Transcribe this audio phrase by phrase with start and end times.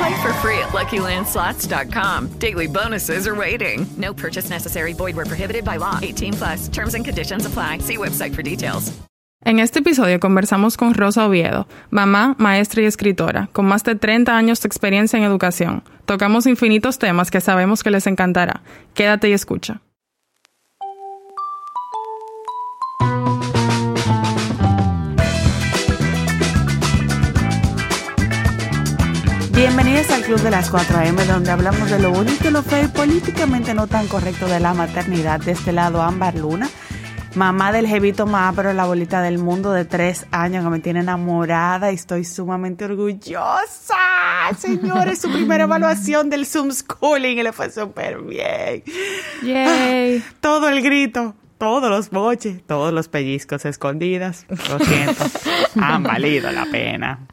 [0.00, 2.28] Play for free at LuckyLandSlots.com.
[2.38, 3.86] Daily bonuses are waiting.
[3.98, 4.94] No purchase necessary.
[4.94, 5.98] Void where prohibited by law.
[6.00, 6.68] 18 plus.
[6.68, 7.78] Terms and conditions apply.
[7.80, 8.92] See website for details.
[9.42, 14.36] En este episodio conversamos con Rosa Oviedo, mamá, maestra y escritora, con más de 30
[14.36, 15.82] años de experiencia en educación.
[16.04, 18.60] Tocamos infinitos temas que sabemos que les encantará.
[18.92, 19.80] Quédate y escucha.
[29.60, 33.74] Bienvenidos al Club de las 4am, donde hablamos de lo bonito, lo feo y políticamente
[33.74, 35.38] no tan correcto de la maternidad.
[35.38, 36.66] De este lado, Ámbar Luna,
[37.34, 41.00] mamá del jevito más, pero la bolita del mundo de tres años que me tiene
[41.00, 43.96] enamorada y estoy sumamente orgullosa.
[44.58, 48.82] Señores, su primera evaluación del Zoom Schooling y le fue súper bien.
[49.42, 50.24] Yay.
[50.40, 54.46] Todo el grito, todos los boches, todos los pellizcos escondidas.
[54.48, 55.24] Lo siento,
[55.80, 57.26] han valido la pena.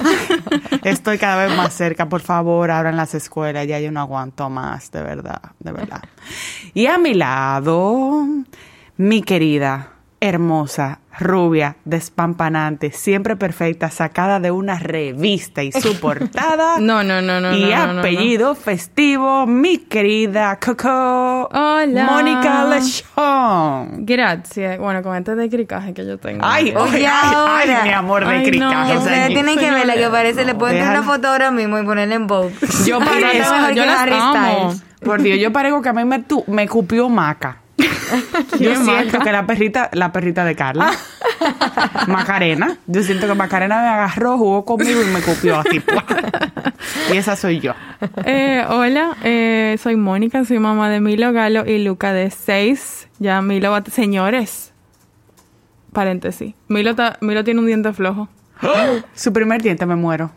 [0.82, 4.90] Estoy cada vez más cerca, por favor, abran las escuelas, ya yo no aguanto más,
[4.90, 6.02] de verdad, de verdad.
[6.72, 8.26] Y a mi lado,
[8.96, 16.76] mi querida, hermosa, rubia, despampanante, siempre perfecta, sacada de una revista y su portada.
[16.80, 17.54] No, no, no, no.
[17.56, 21.48] Y no, no, no, apellido festivo, mi querida Coco.
[21.52, 22.04] Hola.
[22.10, 24.04] Mónica Lechón.
[24.06, 24.78] Gracias.
[24.78, 26.40] Bueno, con este de cricaje que yo tengo.
[26.44, 28.96] Ay, ay, Oye, ay, ay, mi amor de Ay, cricaje.
[28.98, 31.78] Ustedes tienen que ver la que parece, le pueden Deja- tirar una foto ahora mismo
[31.78, 32.52] y ponerla en Vogue.
[32.86, 34.74] Yo parezco- yo las amo.
[35.04, 37.58] Por Dios, yo parezco que a mí me, tu- me cupió Maca.
[38.52, 39.24] Yo ¿Quién, siento Maca?
[39.24, 40.92] que la perrita, la perrita de Carla,
[42.08, 45.80] Macarena, yo siento que Macarena me agarró, jugó conmigo y me cupió así.
[45.80, 46.04] ¡pua!
[47.12, 47.72] Y esa soy yo.
[48.24, 53.08] Eh, hola, eh, soy Mónica, soy mamá de Milo Galo y Luca de 6.
[53.18, 53.82] Ya Milo va...
[53.84, 54.72] Señores,
[55.92, 56.54] paréntesis.
[56.68, 58.28] Milo, ta- Milo tiene un diente flojo.
[59.14, 60.30] Su primer diente me muero.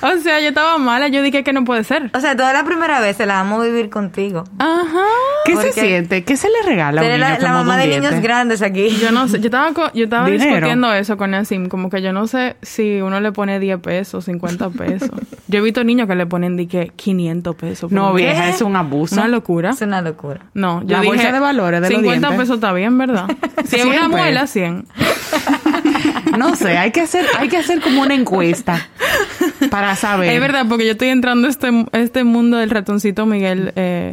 [0.00, 2.10] O sea, yo estaba mala, yo dije que no puede ser.
[2.14, 4.44] O sea, toda la primera vez se la vamos a vivir contigo.
[4.58, 5.04] Ajá.
[5.44, 6.24] ¿Qué se siente?
[6.24, 8.08] ¿Qué se le regala a un Eres niño la, mamá un de diente?
[8.08, 8.88] niños grandes aquí.
[8.90, 10.50] Yo no sé, yo estaba, yo estaba Dinero.
[10.50, 14.24] discutiendo eso con Nassim, como que yo no sé si uno le pone 10 pesos,
[14.24, 15.10] 50 pesos.
[15.50, 17.90] Yo he visto niños que le ponen que 500 pesos.
[17.90, 19.14] No, vieja, es un abuso.
[19.14, 19.70] Una locura.
[19.70, 20.40] Es una locura.
[20.52, 22.38] No, yo La dije, bolsa de valores de los 50 dientes.
[22.38, 23.26] pesos está bien, ¿verdad?
[23.64, 24.86] Si es una muela, 100.
[26.38, 28.88] No sé, hay que hacer, hay que hacer como una encuesta
[29.70, 30.30] para saber.
[30.30, 34.12] Es verdad, porque yo estoy entrando a este, este mundo del ratoncito Miguel eh,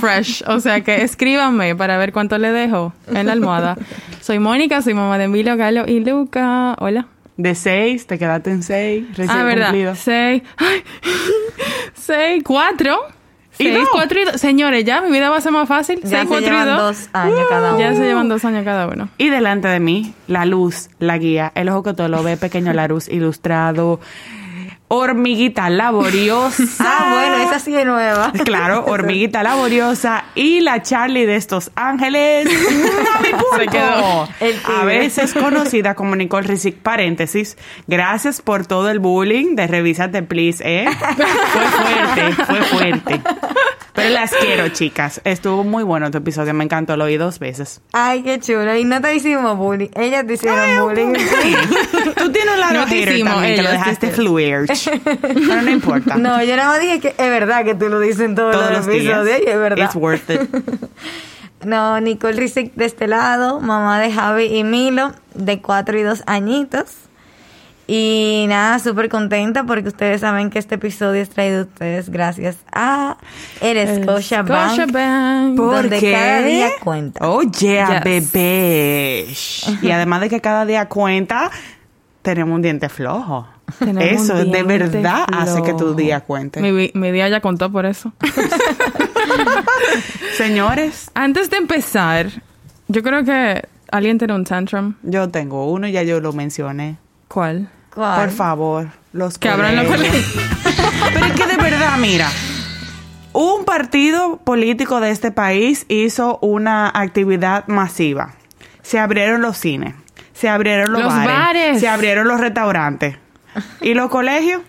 [0.00, 0.42] fresh.
[0.46, 3.76] O sea que escríbanme para ver cuánto le dejo en la almohada.
[4.20, 6.74] Soy Mónica, soy mamá de Emilio, Galo y Luca.
[6.78, 7.06] Hola.
[7.36, 9.66] De seis, te quedaste en seis, recién ah, verdad.
[9.66, 9.94] cumplido.
[9.94, 10.42] Seis.
[10.56, 10.82] Ay.
[11.94, 12.98] Seis, cuatro.
[13.58, 13.88] ¿Y Seis, dos?
[13.92, 14.40] cuatro y dos.
[14.40, 16.00] Señores, ya mi vida va a ser más fácil.
[16.02, 16.98] Ya Seis, se cuatro y llevan dos.
[16.98, 17.78] dos años cada uno.
[17.80, 19.08] Ya se llevan dos años cada uno.
[19.18, 22.72] Y delante de mí, la luz, la guía, el ojo que todo lo ve, pequeño
[22.72, 24.00] Larus ilustrado,
[24.92, 26.62] hormiguita laboriosa.
[26.94, 28.32] Ah, bueno, esa sí es nueva.
[28.44, 32.48] Claro, hormiguita laboriosa y la Charlie de estos ángeles.
[33.56, 34.28] Se quedó.
[34.66, 37.56] A veces conocida como Nicole Risic, paréntesis.
[37.86, 40.88] Gracias por todo el bullying de Revísate Please, ¿eh?
[41.52, 43.20] Fue fuerte, fue fuerte.
[43.94, 45.20] Pero las quiero, chicas.
[45.24, 47.80] Estuvo muy bueno tu episodio, me encantó, lo oí dos veces.
[47.92, 48.74] Ay, qué chulo.
[48.76, 49.90] Y no te hicimos bullying.
[49.94, 51.12] Ellas te hicieron bullying.
[52.16, 54.66] Tú tienes un lado No te hater hicimos, también, que lo te dejaste fluir.
[55.24, 56.16] Pero no importa.
[56.16, 58.70] No, yo nada más dije que es verdad que tú lo dices en todos, Todos
[58.70, 59.84] los los episodios y es verdad.
[59.84, 60.40] It's worth it.
[61.64, 66.24] No, Nicole Rizek de este lado, mamá de Javi y Milo, de cuatro y dos
[66.26, 66.86] añitos.
[67.94, 72.56] Y nada, súper contenta porque ustedes saben que este episodio es traído a ustedes gracias
[72.72, 73.18] a
[73.60, 75.56] el Scotia Bank, Scotiabank.
[75.56, 76.12] donde qué?
[76.12, 77.28] cada día cuenta.
[77.28, 78.32] Oh, yeah, Yes.
[78.32, 79.26] bebé.
[79.82, 81.50] Y además de que cada día cuenta,
[82.22, 83.46] tenemos un diente flojo.
[83.78, 86.62] Tenemos eso de verdad hace que tu día cuente.
[86.62, 88.10] Mi, mi día ya contó por eso.
[90.38, 92.28] Señores, Antes de empezar,
[92.88, 94.94] yo creo que ¿Alguien tiene un tantrum?
[95.02, 96.96] Yo tengo uno, ya yo lo mencioné.
[97.28, 97.68] ¿Cuál?
[97.94, 100.24] Por favor, los Que abran los colegios.
[101.12, 102.28] Pero es que de verdad, mira,
[103.32, 108.34] un partido político de este país hizo una actividad masiva.
[108.82, 109.94] Se abrieron los cines,
[110.32, 111.80] se abrieron los, Los bares, bares.
[111.80, 113.16] se abrieron los restaurantes.
[113.80, 114.62] ¿Y los colegios?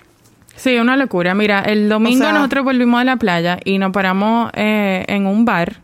[0.56, 1.34] Sí, una locura.
[1.34, 5.26] Mira, el domingo O sea- nosotros volvimos a la playa y nos paramos eh, en
[5.26, 5.78] un bar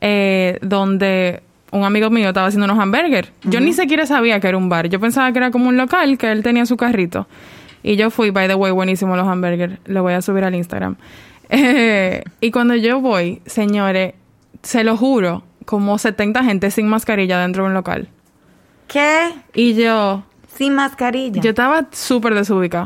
[0.00, 3.30] eh, donde un amigo mío estaba haciendo unos hamburgers.
[3.44, 4.88] Yo ni siquiera sabía que era un bar.
[4.88, 7.26] Yo pensaba que era como un local, que él tenía su carrito.
[7.82, 9.78] Y yo fui, by the way, buenísimo los hamburgers.
[9.86, 10.96] Lo voy a subir al Instagram.
[11.50, 14.12] Eh, y cuando yo voy, señores,
[14.62, 18.08] se lo juro, como 70 gente sin mascarilla dentro de un local.
[18.86, 19.30] ¿Qué?
[19.54, 20.24] Y yo...
[20.54, 21.40] Sin mascarilla.
[21.40, 22.84] Yo estaba súper desubicada.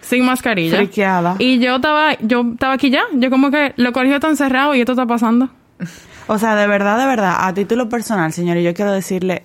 [0.00, 0.78] Sin mascarilla.
[0.78, 1.36] Friqueada.
[1.38, 3.04] Y yo estaba, yo estaba aquí ya.
[3.14, 5.50] Yo como que los colegios están cerrados y esto está pasando.
[6.26, 9.44] O sea, de verdad, de verdad, a título personal, señor, yo quiero decirle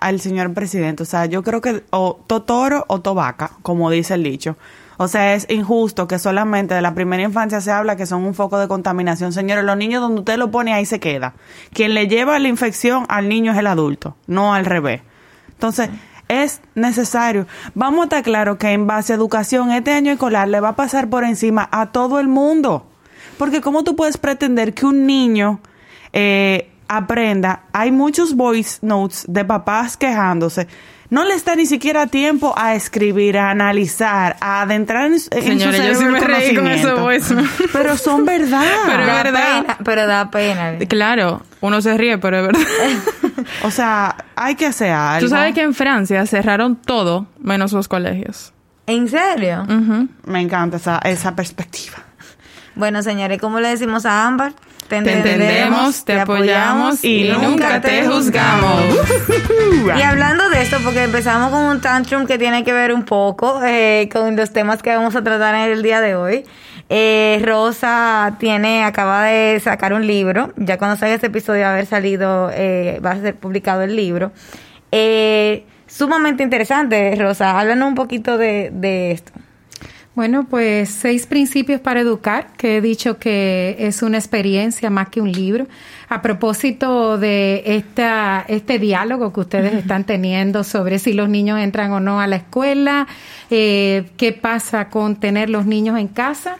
[0.00, 4.22] al señor presidente, o sea, yo creo que o totoro o tobaca, como dice el
[4.22, 4.56] dicho.
[4.98, 8.32] O sea, es injusto que solamente de la primera infancia se habla que son un
[8.32, 9.32] foco de contaminación.
[9.32, 11.34] Señores, los niños donde usted lo pone ahí se queda.
[11.74, 15.02] Quien le lleva la infección al niño es el adulto, no al revés.
[15.50, 15.90] Entonces,
[16.28, 17.46] es necesario.
[17.74, 20.76] Vamos a estar claro que en base a educación, este año escolar le va a
[20.76, 22.86] pasar por encima a todo el mundo.
[23.36, 25.60] Porque ¿cómo tú puedes pretender que un niño
[26.12, 27.62] eh, aprenda?
[27.72, 30.66] Hay muchos voice notes de papás quejándose.
[31.08, 35.28] No le está ni siquiera tiempo a escribir, a analizar, a adentrar en, en su
[35.30, 37.50] Señores, yo sí el me reí con esos voice notes.
[37.72, 38.64] Pero son verdad.
[38.86, 39.60] Pero es da verdad.
[39.60, 40.78] pena, pero da pena.
[40.88, 42.60] Claro, uno se ríe, pero es verdad.
[43.62, 45.26] O sea, hay que hacer algo.
[45.26, 48.52] Tú sabes que en Francia cerraron todo menos los colegios.
[48.86, 49.64] ¿En serio?
[50.24, 51.98] Me encanta esa, esa perspectiva.
[52.74, 54.52] Bueno, señores, ¿cómo le decimos a Ámbar?
[54.88, 58.82] Te Te entendemos, te apoyamos y nunca te juzgamos.
[59.96, 63.60] Y hablando de esto, porque empezamos con un tantrum que tiene que ver un poco
[63.64, 66.44] eh, con los temas que vamos a tratar en el día de hoy.
[66.88, 70.52] Eh, Rosa tiene, acaba de sacar un libro.
[70.56, 73.96] Ya cuando salga este episodio va a haber salido, eh, va a ser publicado el
[73.96, 74.32] libro.
[74.92, 77.58] Eh, sumamente interesante, Rosa.
[77.58, 79.32] Háblanos un poquito de, de esto.
[80.16, 85.20] Bueno, pues seis principios para educar, que he dicho que es una experiencia más que
[85.20, 85.66] un libro.
[86.08, 91.92] A propósito de esta, este diálogo que ustedes están teniendo sobre si los niños entran
[91.92, 93.06] o no a la escuela,
[93.50, 96.56] eh, qué pasa con tener los niños en casa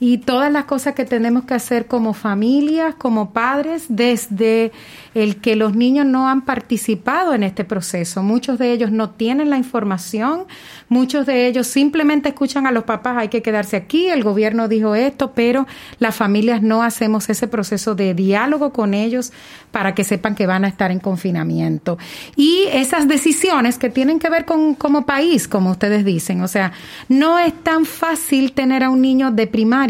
[0.00, 4.70] y todas las cosas que tenemos que hacer como familias, como padres, desde
[5.14, 8.22] el que los niños no han participado en este proceso.
[8.22, 10.46] Muchos de ellos no tienen la información,
[10.88, 14.94] muchos de ellos simplemente escuchan a los papás, hay que quedarse aquí, el gobierno dijo
[14.94, 15.66] esto, pero
[15.98, 19.32] las familias no hacemos ese proceso de diálogo con ellos
[19.72, 21.98] para que sepan que van a estar en confinamiento.
[22.36, 26.72] Y esas decisiones que tienen que ver con como país, como ustedes dicen, o sea,
[27.08, 29.87] no es tan fácil tener a un niño de primaria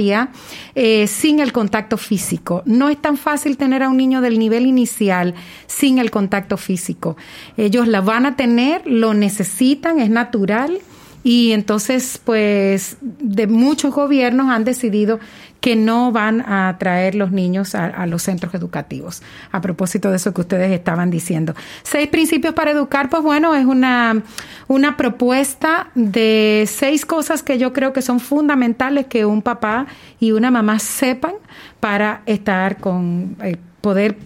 [0.75, 4.67] eh, sin el contacto físico, no es tan fácil tener a un niño del nivel
[4.67, 5.35] inicial
[5.67, 7.17] sin el contacto físico.
[7.57, 10.79] Ellos la van a tener, lo necesitan, es natural.
[11.25, 15.19] Y entonces, pues, de muchos gobiernos han decidido
[15.61, 19.23] que no van a traer los niños a, los centros educativos.
[19.51, 21.55] A propósito de eso que ustedes estaban diciendo.
[21.83, 24.23] Seis principios para educar, pues bueno, es una,
[24.69, 29.87] una propuesta de seis cosas que yo creo que son fundamentales que un papá
[30.21, 31.35] y una mamá sepan
[31.81, 34.17] para estar con, eh, poder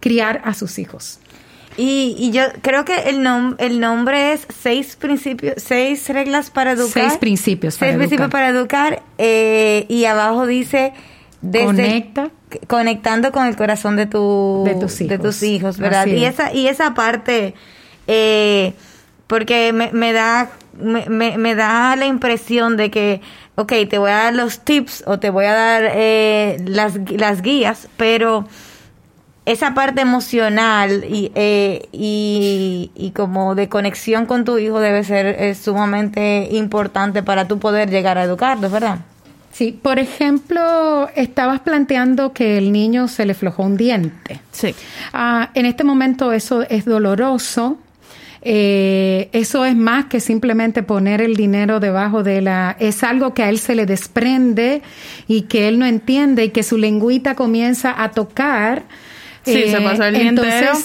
[0.00, 1.20] criar a sus hijos.
[1.82, 6.72] Y, y yo creo que el, nom el nombre es seis principios, seis reglas para
[6.72, 7.04] educar.
[7.04, 8.08] Seis principios para seis educar.
[8.08, 9.02] principios para educar.
[9.18, 10.92] eh, y abajo dice
[11.40, 12.30] desde Conecta.
[12.66, 15.20] conectando con el corazón de tu De tus de hijos.
[15.22, 16.06] tus hijos, ¿verdad?
[16.06, 16.34] Y es.
[16.34, 17.54] esa y esa parte
[18.06, 18.74] eh,
[19.26, 23.20] porque me, me da me, me, me da la impresión de que
[23.54, 27.40] ok, te voy a dar los tips o te voy a dar eh, las, las
[27.42, 28.46] guías, pero
[29.46, 35.26] esa parte emocional y, eh, y, y como de conexión con tu hijo debe ser
[35.26, 38.98] eh, sumamente importante para tú poder llegar a educarlo, ¿verdad?
[39.52, 44.40] Sí, por ejemplo, estabas planteando que el niño se le flojó un diente.
[44.52, 44.74] Sí.
[45.12, 47.76] Ah, en este momento eso es doloroso.
[48.42, 52.76] Eh, eso es más que simplemente poner el dinero debajo de la...
[52.78, 54.82] Es algo que a él se le desprende
[55.26, 58.84] y que él no entiende y que su lengüita comienza a tocar.
[59.44, 60.78] Sí, se pasa el día entonces, entero.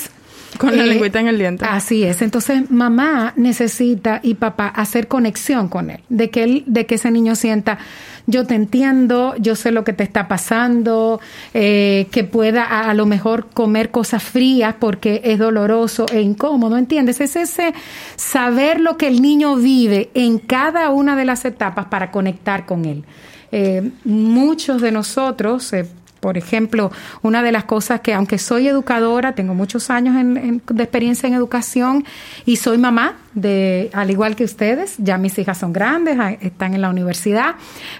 [0.57, 1.65] Con la Eh, lengüita en el diente.
[1.67, 2.21] Así es.
[2.21, 7.11] Entonces, mamá necesita y papá hacer conexión con él, de que él, de que ese
[7.11, 7.77] niño sienta,
[8.25, 11.19] yo te entiendo, yo sé lo que te está pasando,
[11.53, 16.77] eh, que pueda a, a lo mejor comer cosas frías porque es doloroso e incómodo,
[16.77, 17.19] ¿entiendes?
[17.19, 17.73] Es ese
[18.15, 22.85] saber lo que el niño vive en cada una de las etapas para conectar con
[22.85, 23.03] él.
[23.51, 25.85] Eh, muchos de nosotros, eh,
[26.25, 26.91] por ejemplo,
[27.21, 31.27] una de las cosas que, aunque soy educadora, tengo muchos años en- en- de experiencia
[31.27, 32.03] en educación
[32.47, 36.73] y soy mamá, de, al igual que ustedes, ya mis hijas son grandes, ah, están
[36.73, 37.53] en la universidad,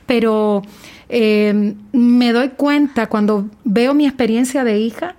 [0.08, 0.64] pero
[1.08, 5.14] eh, me doy cuenta cuando veo mi experiencia de hija,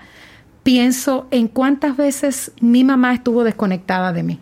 [0.65, 4.41] pienso en cuántas veces mi mamá estuvo desconectada de mí.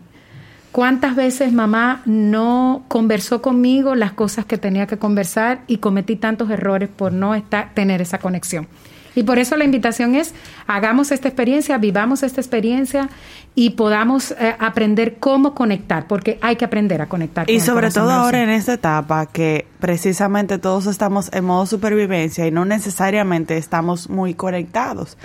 [0.75, 6.49] ¿Cuántas veces mamá no conversó conmigo las cosas que tenía que conversar y cometí tantos
[6.49, 8.67] errores por no estar, tener esa conexión?
[9.15, 10.33] Y por eso la invitación es,
[10.67, 13.07] hagamos esta experiencia, vivamos esta experiencia
[13.55, 17.49] y podamos eh, aprender cómo conectar, porque hay que aprender a conectar.
[17.49, 22.47] Y con sobre todo ahora en esta etapa que precisamente todos estamos en modo supervivencia
[22.47, 25.17] y no necesariamente estamos muy conectados.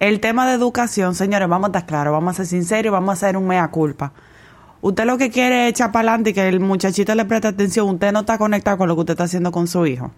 [0.00, 3.12] El tema de educación, señores, vamos a estar claros, vamos a ser sinceros, vamos a
[3.12, 4.12] hacer un mea culpa.
[4.80, 7.88] Usted lo que quiere es echar para adelante y que el muchachito le preste atención,
[7.88, 10.12] usted no está conectado con lo que usted está haciendo con su hijo.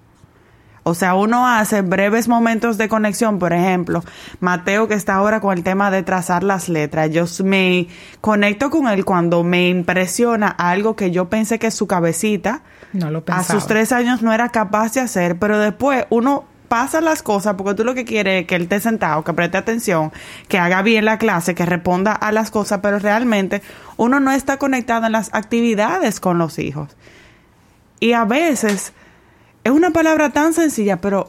[0.89, 4.03] O sea, uno hace breves momentos de conexión, por ejemplo,
[4.41, 7.89] Mateo que está ahora con el tema de trazar las letras, yo me
[8.23, 12.63] conecto con él cuando me impresiona algo que yo pensé que su cabecita
[12.95, 17.01] No lo a sus tres años no era capaz de hacer, pero después uno pasa
[17.01, 20.13] las cosas porque tú lo que quieres es que él esté sentado, que preste atención,
[20.49, 23.63] que haga bien la clase, que responda a las cosas, pero realmente
[23.97, 26.97] uno no está conectado en las actividades con los hijos.
[28.01, 28.93] Y a veces
[29.65, 31.29] es una palabra tan sencilla, pero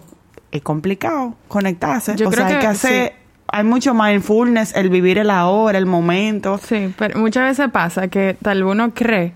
[0.51, 2.15] es complicado conectarse.
[2.15, 3.15] Yo o creo sea, hay que que hacer, sí.
[3.47, 6.59] hay mucho mindfulness, el vivir el ahora, el momento.
[6.63, 9.33] Sí, pero muchas veces pasa que tal uno cree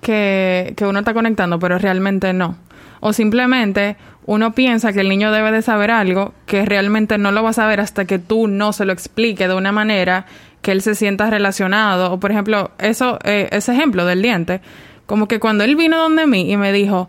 [0.00, 2.56] que, que uno está conectando, pero realmente no.
[3.00, 3.96] O simplemente
[4.26, 7.54] uno piensa que el niño debe de saber algo que realmente no lo va a
[7.54, 10.26] saber hasta que tú no se lo expliques de una manera
[10.62, 12.12] que él se sienta relacionado.
[12.12, 14.60] O por ejemplo, eso, eh, ese ejemplo del diente,
[15.06, 17.08] como que cuando él vino donde mí y me dijo,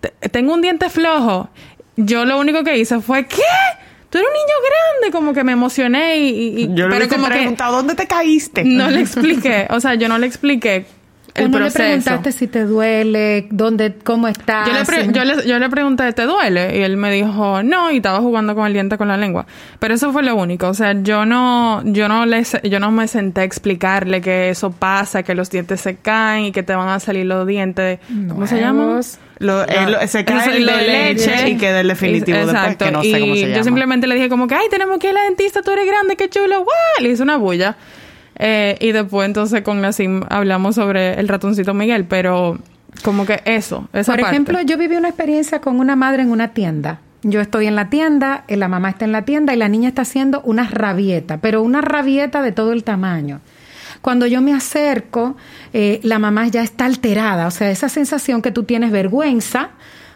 [0.00, 1.48] "Te- tengo un diente flojo,
[1.96, 3.42] yo lo único que hice fue, ¿qué?
[4.10, 4.56] Tú eres un niño
[5.00, 6.68] grande, como que me emocioné y...
[6.74, 8.64] Yo le hubiese como preguntado, ¿dónde te caíste?
[8.64, 10.84] no le expliqué, o sea, yo no le expliqué
[11.40, 14.66] el ¿O no le preguntaste si te duele, dónde, cómo estás?
[14.68, 16.78] Yo le, pre- yo, le, yo le pregunté, ¿te duele?
[16.78, 19.46] Y él me dijo, no, y estaba jugando con el diente con la lengua.
[19.78, 20.68] Pero eso fue lo único.
[20.68, 24.70] O sea, yo no, yo no le, yo no me senté a explicarle que eso
[24.70, 28.46] pasa, que los dientes se caen y que te van a salir los dientes, ¿cómo
[28.46, 28.84] se llama?
[28.84, 29.18] Nuevos.
[29.38, 32.90] Lo- eh, lo- se cae el de leche y queda el definitivo Y- después, que
[32.90, 33.56] no sé cómo se llama.
[33.56, 35.86] yo simplemente le dije como que, ay, tenemos que ir a la dentista, tú eres
[35.86, 36.66] grande, qué chulo, ¡guau!
[37.00, 37.74] Le hice una bulla.
[38.42, 42.58] Eh, y después entonces con la SIM hablamos sobre el ratoncito Miguel, pero
[43.04, 44.34] como que eso, esa Por parte.
[44.34, 47.00] ejemplo, yo viví una experiencia con una madre en una tienda.
[47.22, 49.90] Yo estoy en la tienda, eh, la mamá está en la tienda y la niña
[49.90, 53.40] está haciendo una rabieta, pero una rabieta de todo el tamaño.
[54.00, 55.36] Cuando yo me acerco,
[55.74, 59.70] eh, la mamá ya está alterada, o sea, esa sensación que tú tienes vergüenza.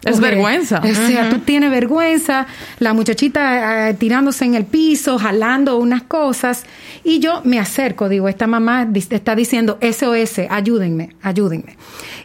[0.05, 0.81] Es vergüenza.
[0.81, 2.47] O sea, tú tienes vergüenza,
[2.79, 6.65] la muchachita eh, tirándose en el piso, jalando unas cosas,
[7.03, 11.77] y yo me acerco, digo, esta mamá está diciendo SOS, ayúdenme, ayúdenme.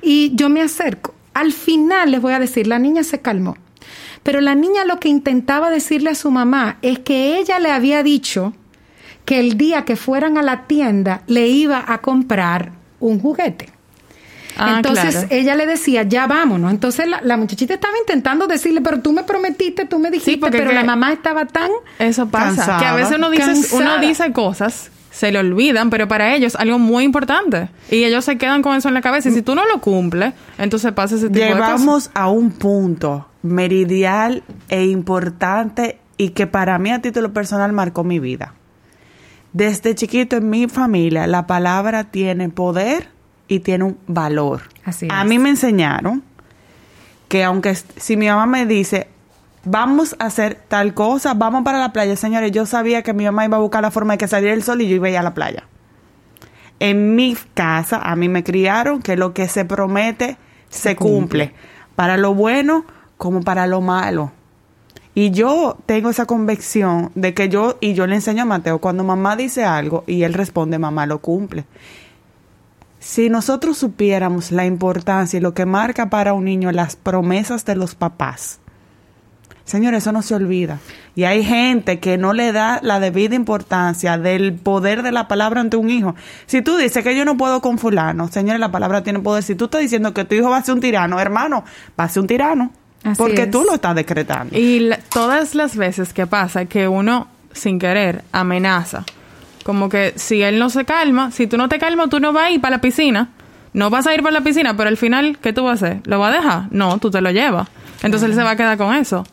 [0.01, 1.15] Y yo me acerco.
[1.33, 3.57] Al final les voy a decir, la niña se calmó.
[4.23, 8.03] Pero la niña lo que intentaba decirle a su mamá es que ella le había
[8.03, 8.53] dicho
[9.25, 13.78] que el día que fueran a la tienda le iba a comprar un juguete.
[14.57, 15.27] Ah, Entonces claro.
[15.31, 16.71] ella le decía, ya vámonos.
[16.71, 20.57] Entonces la, la muchachita estaba intentando decirle, pero tú me prometiste, tú me dijiste, porque
[20.57, 21.69] pero la mamá estaba tan...
[21.97, 22.55] Eso pasa.
[22.55, 22.79] Cansada.
[22.79, 26.59] Que a veces uno dice, uno dice cosas, se le olvidan, pero para ellos es
[26.59, 27.69] algo muy importante.
[27.89, 29.29] Y ellos se quedan con eso en la cabeza.
[29.29, 31.79] Y si tú no lo cumples, entonces pasa ese tipo de cosas.
[31.79, 38.03] Llevamos a un punto meridial e importante y que para mí a título personal marcó
[38.03, 38.53] mi vida.
[39.53, 43.09] Desde chiquito en mi familia la palabra tiene poder
[43.49, 44.61] y tiene un valor.
[44.85, 45.27] Así a es.
[45.27, 46.23] mí me enseñaron
[47.27, 49.07] que aunque si mi mamá me dice
[49.65, 53.45] vamos a hacer tal cosa, vamos para la playa, señores, yo sabía que mi mamá
[53.45, 55.17] iba a buscar la forma de que saliera el sol y yo iba a ir
[55.17, 55.63] a la playa.
[56.79, 60.37] En mi casa, a mí me criaron que lo que se promete
[60.69, 61.53] se, cumple.
[61.95, 62.85] Para lo bueno
[63.17, 64.31] como para lo malo.
[65.13, 69.03] Y yo tengo esa convicción de que yo, y yo le enseño a Mateo, cuando
[69.03, 71.65] mamá dice algo y él responde, mamá lo cumple.
[72.99, 77.75] Si nosotros supiéramos la importancia y lo que marca para un niño las promesas de
[77.75, 78.59] los papás,
[79.65, 80.79] Señores, eso no se olvida.
[81.15, 85.61] Y hay gente que no le da la debida importancia del poder de la palabra
[85.61, 86.15] ante un hijo.
[86.47, 89.43] Si tú dices que yo no puedo con fulano, señores, la palabra tiene poder.
[89.43, 91.63] Si tú estás diciendo que tu hijo va a ser un tirano, hermano,
[91.99, 92.71] va a ser un tirano.
[93.03, 93.51] Así porque es.
[93.51, 94.57] tú lo estás decretando.
[94.57, 99.05] Y la- todas las veces que pasa que uno, sin querer, amenaza,
[99.69, 102.45] como que si él no se calma, si tú no te calmas, tú no vas
[102.45, 103.29] a ir para la piscina.
[103.71, 106.01] No vas a ir para la piscina, pero al final, ¿qué tú vas a hacer?
[106.05, 106.63] ¿Lo vas a dejar?
[106.71, 107.67] No, tú te lo llevas.
[108.01, 109.23] Entonces él se va a quedar con eso.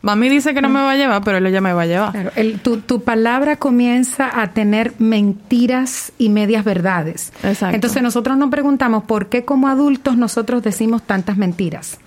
[0.00, 2.12] Mami dice que no me va a llevar, pero él ya me va a llevar.
[2.12, 7.32] Claro, el- tu, tu palabra comienza a tener mentiras y medias verdades.
[7.44, 7.74] Exacto.
[7.74, 11.98] Entonces nosotros nos preguntamos por qué como adultos nosotros decimos tantas mentiras.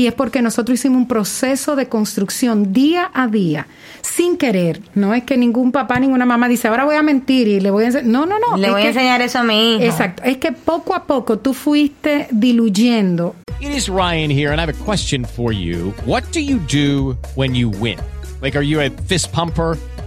[0.00, 3.66] Y es porque nosotros hicimos un proceso de construcción día a día,
[4.00, 4.80] sin querer.
[4.94, 7.84] No es que ningún papá, ninguna mamá dice, ahora voy a mentir y le voy
[7.84, 8.06] a enseñar.
[8.06, 8.56] No, no, no.
[8.56, 9.84] Le es voy a enseñar eso a mi hijo.
[9.84, 10.22] Exacto.
[10.22, 14.70] Es que poco a poco tú fuiste diluyendo It is Ryan here, and I have
[14.70, 15.92] a question for you.
[16.06, 17.98] What do you do when you win?
[18.40, 19.76] Like, are you a fist pumper?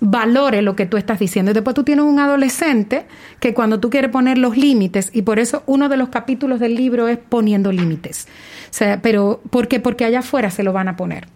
[0.00, 1.50] valore lo que tú estás diciendo.
[1.50, 3.06] Y después tú tienes un adolescente
[3.40, 6.74] que cuando tú quieres poner los límites, y por eso uno de los capítulos del
[6.74, 8.26] libro es poniendo límites.
[8.70, 9.80] O sea, pero ¿por qué?
[9.80, 11.26] Porque allá afuera se lo van a poner.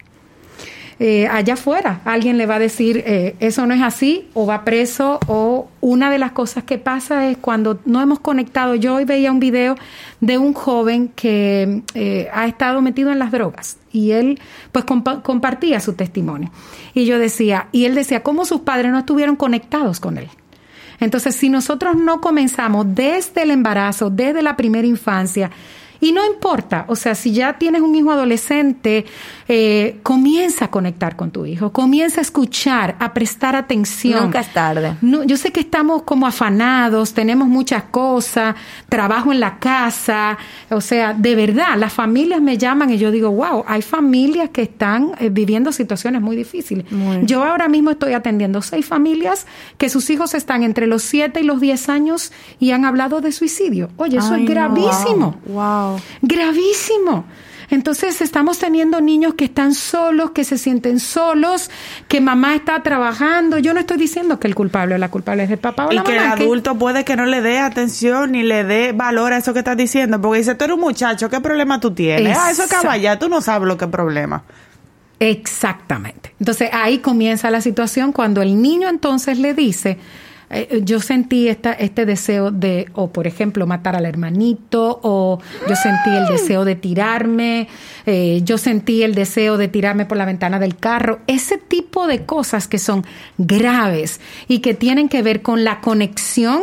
[1.05, 2.01] Eh, allá afuera.
[2.05, 6.13] Alguien le va a decir eh, eso no es así o va preso o una
[6.13, 8.77] de las cosas que pasa es cuando no hemos conectado.
[8.77, 9.75] Yo hoy veía un video
[10.21, 14.39] de un joven que eh, ha estado metido en las drogas y él
[14.71, 16.53] pues compa- compartía su testimonio.
[16.95, 20.29] Y yo decía y él decía cómo sus padres no estuvieron conectados con él
[21.01, 25.51] entonces, si nosotros no comenzamos desde el embarazo, desde la primera infancia,
[26.03, 29.07] y no importa, o sea, si ya tienes un hijo adolescente,
[29.47, 34.25] eh, comienza a conectar con tu hijo, comienza a escuchar, a prestar atención.
[34.25, 34.97] Nunca es tarde.
[35.01, 38.57] No, yo sé que estamos como afanados, tenemos muchas cosas,
[38.89, 40.39] trabajo en la casa,
[40.71, 44.63] o sea, de verdad, las familias me llaman y yo digo, wow, hay familias que
[44.63, 46.85] están eh, viviendo situaciones muy difíciles.
[47.23, 49.47] Yo ahora mismo estoy atendiendo seis familias
[49.79, 53.31] que sus hijos están entre los 7 y los 10 años y han hablado de
[53.31, 53.89] suicidio.
[53.99, 54.55] Oye, eso Ay, es no.
[54.55, 55.37] gravísimo.
[55.47, 55.92] Wow.
[56.21, 57.25] Gravísimo.
[57.71, 61.71] Entonces estamos teniendo niños que están solos, que se sienten solos,
[62.07, 63.57] que mamá está trabajando.
[63.59, 65.95] Yo no estoy diciendo que el culpable o la culpable es el papá o Y
[65.95, 66.35] la que el mamá.
[66.35, 69.61] que- adulto puede que no le dé atención ni le dé valor a eso que
[69.61, 70.21] estás diciendo.
[70.21, 72.37] Porque dice, tú eres un muchacho, ¿qué problema tú tienes?
[72.39, 74.45] Ah, eso caballa, tú no sabes lo que es problema.
[75.19, 76.35] Exactamente.
[76.41, 79.99] Entonces ahí comienza la situación cuando el niño entonces le dice,
[80.53, 85.75] eh, yo sentí esta, este deseo de, o por ejemplo, matar al hermanito, o yo
[85.77, 87.69] sentí el deseo de tirarme,
[88.07, 92.25] eh, yo sentí el deseo de tirarme por la ventana del carro, ese tipo de
[92.25, 93.05] cosas que son
[93.39, 96.63] graves y que tienen que ver con la conexión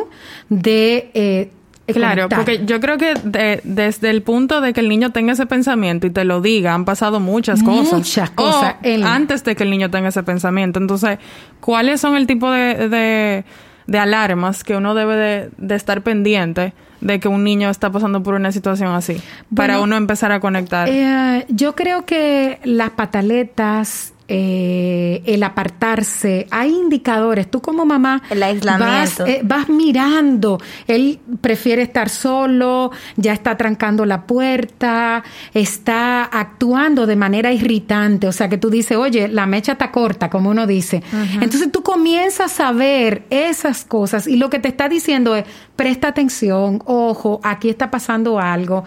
[0.49, 1.11] de...
[1.13, 1.51] eh,
[1.91, 2.37] Claro, conectar.
[2.37, 6.05] porque yo creo que de- desde el punto de que el niño tenga ese pensamiento
[6.05, 7.93] y te lo diga, han pasado muchas cosas.
[7.93, 8.75] Muchas cosas.
[8.85, 10.77] O antes de que el niño tenga ese pensamiento.
[10.77, 11.17] Entonces,
[11.59, 13.43] ¿cuáles son el tipo de, de,
[13.89, 18.21] de alarmas que uno debe de, de estar pendiente de que un niño está pasando
[18.23, 19.21] por una situación así?
[19.55, 20.87] para uno empezar a conectar.
[20.89, 27.49] Eh, yo creo que las pataletas, eh, el apartarse, hay indicadores.
[27.49, 29.23] Tú como mamá El aislamiento.
[29.23, 30.59] Vas, eh, vas mirando.
[30.85, 35.23] Él prefiere estar solo, ya está trancando la puerta,
[35.55, 38.27] está actuando de manera irritante.
[38.27, 41.01] O sea que tú dices, oye, la mecha está corta, como uno dice.
[41.41, 46.09] Entonces tú comienzas a ver esas cosas y lo que te está diciendo es, presta
[46.09, 48.83] atención, ojo, aquí está pasando algo.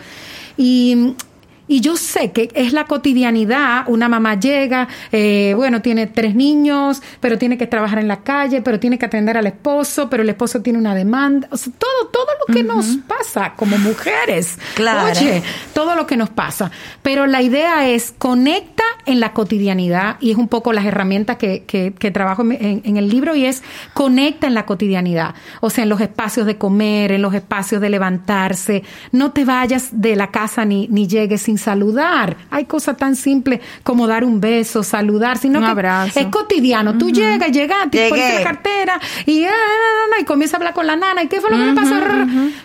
[0.57, 1.14] Y
[1.68, 7.03] y yo sé que es la cotidianidad, una mamá llega, eh, bueno, tiene tres niños,
[7.20, 10.29] pero tiene que trabajar en la calle, pero tiene que atender al esposo, pero el
[10.29, 14.59] esposo tiene una demanda, o sea, todo, todo lo que nos pasa como mujeres.
[14.75, 15.11] Claro.
[15.18, 15.42] Oye,
[15.75, 16.70] todo lo que nos pasa.
[17.03, 21.64] Pero la idea es conecta en la cotidianidad y es un poco las herramientas que,
[21.64, 23.62] que, que trabajo en, en- en el libro y es
[23.94, 25.35] conecta en la cotidianidad.
[25.61, 28.83] O sea, en los espacios de comer, en los espacios de levantarse.
[29.11, 32.36] No te vayas de la casa ni, ni llegues sin saludar.
[32.50, 36.20] Hay cosas tan simples como dar un beso, saludar, sino Un que abrazo.
[36.20, 36.98] es cotidiano.
[36.98, 40.86] Tú llegas, llegaste, pones la cartera y, ah, ah, ah, y comienza a hablar con
[40.86, 41.22] la nana.
[41.22, 41.94] ¿Y qué fue lo que me pasó?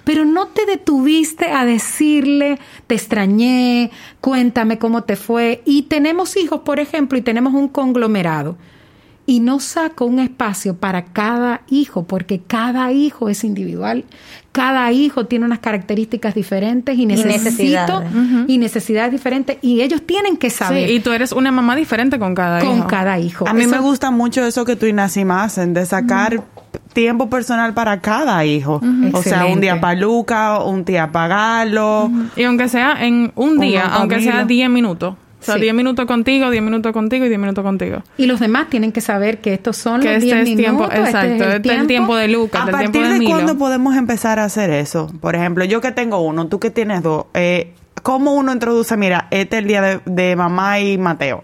[0.03, 5.61] Pero no te detuviste a decirle, te extrañé, cuéntame cómo te fue.
[5.65, 8.57] Y tenemos hijos, por ejemplo, y tenemos un conglomerado
[9.29, 14.05] y no saco un espacio para cada hijo, porque cada hijo es individual,
[14.53, 18.11] cada hijo tiene unas características diferentes y necesito necesidades.
[18.47, 22.17] y necesidades diferentes y ellos tienen que saber Sí, y tú eres una mamá diferente
[22.17, 22.87] con cada con hijo.
[22.87, 23.47] cada hijo.
[23.47, 26.41] A mí Eso- me gusta mucho eso que tú y Nassim hacen, de sacar
[26.93, 28.81] tiempo personal para cada hijo.
[29.13, 32.09] O sea, un día para Luca, un día para Galo.
[32.35, 34.47] Y aunque sea en un día, aunque sea Camilo.
[34.47, 35.15] 10 minutos.
[35.47, 35.61] Sea, Sí.
[35.61, 38.03] 10 minutos contigo, 10 minutos contigo y 10 minutos contigo.
[38.17, 40.63] Y los demás tienen que saber que estos son Que los este 10 es minutos.
[40.63, 43.01] tiempo, este exacto, es el este es el tiempo de Lucas, ¿A el tiempo partir
[43.07, 43.31] de de Milo.
[43.31, 45.11] cuándo podemos empezar a hacer eso?
[45.19, 48.95] Por ejemplo, yo que tengo uno, tú que tienes dos, eh, ¿cómo uno introduce?
[48.97, 51.43] Mira, este es el día de, de mamá y Mateo.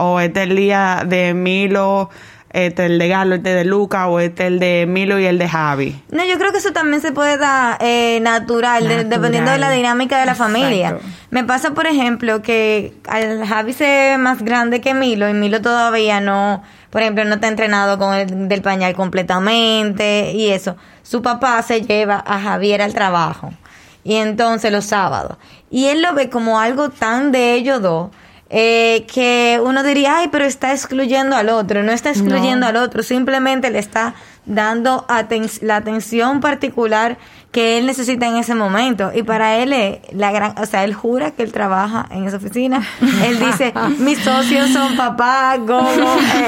[0.00, 2.08] O este es el día de Milo,
[2.50, 5.18] este es el de Galo, este es de Luca, o este es el de Milo
[5.18, 6.02] y el de Javi.
[6.10, 9.10] No, yo creo que eso también se puede dar eh, natural, de- Natural.
[9.10, 10.98] dependiendo de la dinámica de la familia.
[11.30, 15.60] Me pasa, por ejemplo, que al Javi se ve más grande que Milo y Milo
[15.60, 20.76] todavía no, por ejemplo, no está entrenado con el del pañal completamente y eso.
[21.02, 23.52] Su papá se lleva a Javier al trabajo
[24.04, 25.36] y entonces los sábados.
[25.70, 28.10] Y él lo ve como algo tan de ellos dos.
[28.50, 32.66] Eh, que uno diría, ay, pero está excluyendo al otro, no está excluyendo No.
[32.68, 34.14] al otro, simplemente le está
[34.46, 37.18] dando aten- la atención particular
[37.52, 39.10] que él necesita en ese momento.
[39.14, 42.38] Y para él es la gran, o sea, él jura que él trabaja en esa
[42.38, 42.86] oficina.
[43.26, 45.82] Él dice, mis socios son papá, gogo.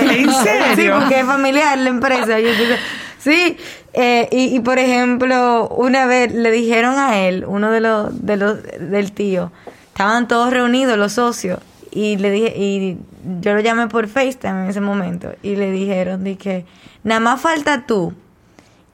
[0.00, 0.66] eh, ¿En serio?
[0.76, 2.40] Sí, porque es familiar la empresa.
[2.40, 2.78] Y entonces,
[3.18, 3.56] sí,
[3.92, 8.36] eh, y, y por ejemplo, una vez le dijeron a él, uno de los, de
[8.38, 9.52] los, del tío,
[9.88, 11.58] estaban todos reunidos los socios
[11.90, 12.98] y le dije y
[13.40, 16.64] yo lo llamé por FaceTime en ese momento y le dijeron de que
[17.04, 18.14] nada más falta tú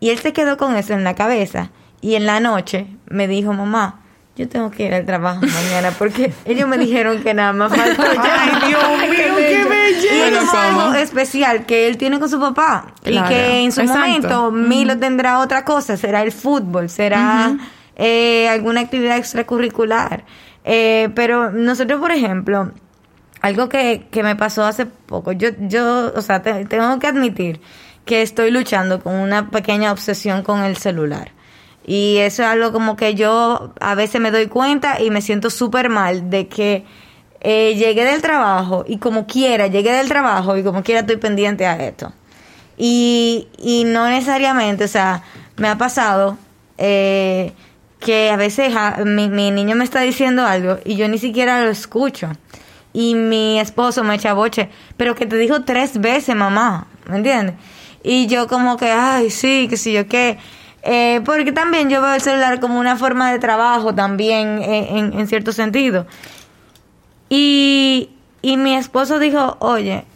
[0.00, 3.52] y él se quedó con eso en la cabeza y en la noche me dijo
[3.52, 4.00] mamá
[4.36, 8.02] yo tengo que ir al trabajo mañana porque ellos me dijeron que nada más faltó
[8.14, 8.20] yo.
[8.22, 10.40] Ay, Dios mío, qué belleza.
[10.50, 10.82] ¿cómo?
[10.82, 13.26] algo especial que él tiene con su papá Claro.
[13.26, 14.00] y que en su Exacto.
[14.00, 17.56] momento Milo tendrá otra cosa será el fútbol será
[17.96, 20.24] eh, alguna actividad extracurricular
[20.68, 22.72] Eh, pero nosotros por ejemplo
[23.46, 25.32] algo que, que me pasó hace poco.
[25.32, 27.60] Yo, yo, o sea, te- tengo que admitir
[28.04, 31.32] que estoy luchando con una pequeña obsesión con el celular.
[31.86, 35.50] Y eso es algo como que yo a veces me doy cuenta y me siento
[35.50, 36.84] súper mal de que
[37.40, 41.64] eh, llegué del trabajo y como quiera, llegué del trabajo y como quiera estoy pendiente
[41.66, 42.12] a esto.
[42.76, 45.22] Y, y no necesariamente, o sea,
[45.56, 46.36] me ha pasado
[46.76, 47.52] eh,
[48.00, 51.62] que a veces ja, mi, mi niño me está diciendo algo y yo ni siquiera
[51.64, 52.30] lo escucho.
[52.96, 57.54] Y mi esposo me echa boche, pero que te dijo tres veces, mamá, ¿me entiendes?
[58.02, 60.38] Y yo como que, ay, sí, que sí, yo qué.
[60.82, 65.26] Eh, porque también yo veo el celular como una forma de trabajo también eh, en,
[65.28, 66.06] cierto sentido.
[67.28, 68.08] Y,
[68.40, 70.06] y mi esposo dijo, oye,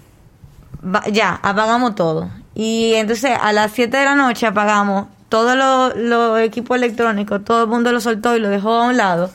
[1.13, 2.31] ya, apagamos todo.
[2.55, 7.65] Y entonces a las 7 de la noche apagamos todos los los equipos electrónicos, todo
[7.65, 9.31] el mundo lo soltó y lo dejó a un lado.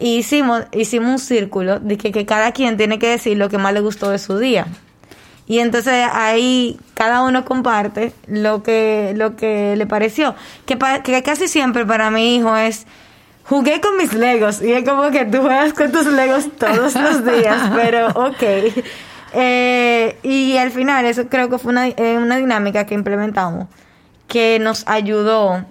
[0.00, 3.58] Y hicimos, hicimos un círculo de que, que cada quien tiene que decir lo que
[3.58, 4.66] más le gustó de su día.
[5.46, 10.34] Y entonces ahí cada uno comparte lo que, lo que le pareció.
[10.66, 12.86] Que, pa- que casi siempre para mi hijo es,
[13.44, 14.60] jugué con mis legos.
[14.62, 18.42] Y es como que tú juegas con tus legos todos los días, pero ok.
[19.34, 23.66] Eh, y al final eso creo que fue una, eh, una dinámica que implementamos
[24.26, 25.64] que nos ayudó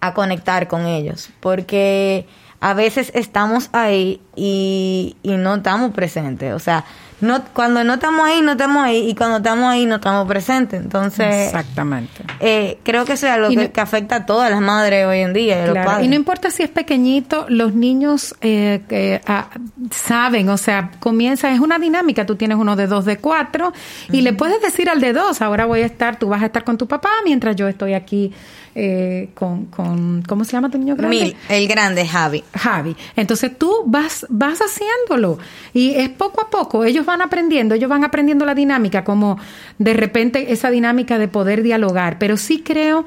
[0.00, 1.30] a conectar con ellos.
[1.40, 2.26] Porque
[2.62, 6.54] a veces estamos ahí y, y no estamos presentes.
[6.54, 6.84] O sea,
[7.20, 9.08] no, cuando no estamos ahí, no estamos ahí.
[9.10, 10.80] Y cuando estamos ahí, no estamos presentes.
[10.80, 12.22] Entonces, Exactamente.
[12.40, 15.18] eh, creo que eso es algo que, no- que afecta a todas las madres hoy
[15.18, 15.56] en día.
[15.56, 16.06] y a los Claro, padres.
[16.06, 19.48] Y no importa si es pequeñito, los niños eh, que, ah,
[19.90, 23.72] saben, o sea, comienza, es una dinámica, tú tienes uno de dos, de cuatro,
[24.10, 26.64] y le puedes decir al de dos, ahora voy a estar, tú vas a estar
[26.64, 28.32] con tu papá mientras yo estoy aquí
[28.74, 31.16] eh, con, con, ¿cómo se llama tu niño grande?
[31.16, 32.42] Mil, el grande Javi.
[32.54, 32.96] Javi.
[33.16, 35.38] Entonces tú vas, vas haciéndolo
[35.74, 39.38] y es poco a poco, ellos van aprendiendo, ellos van aprendiendo la dinámica, como
[39.78, 43.04] de repente esa dinámica de poder dialogar, pero sí creo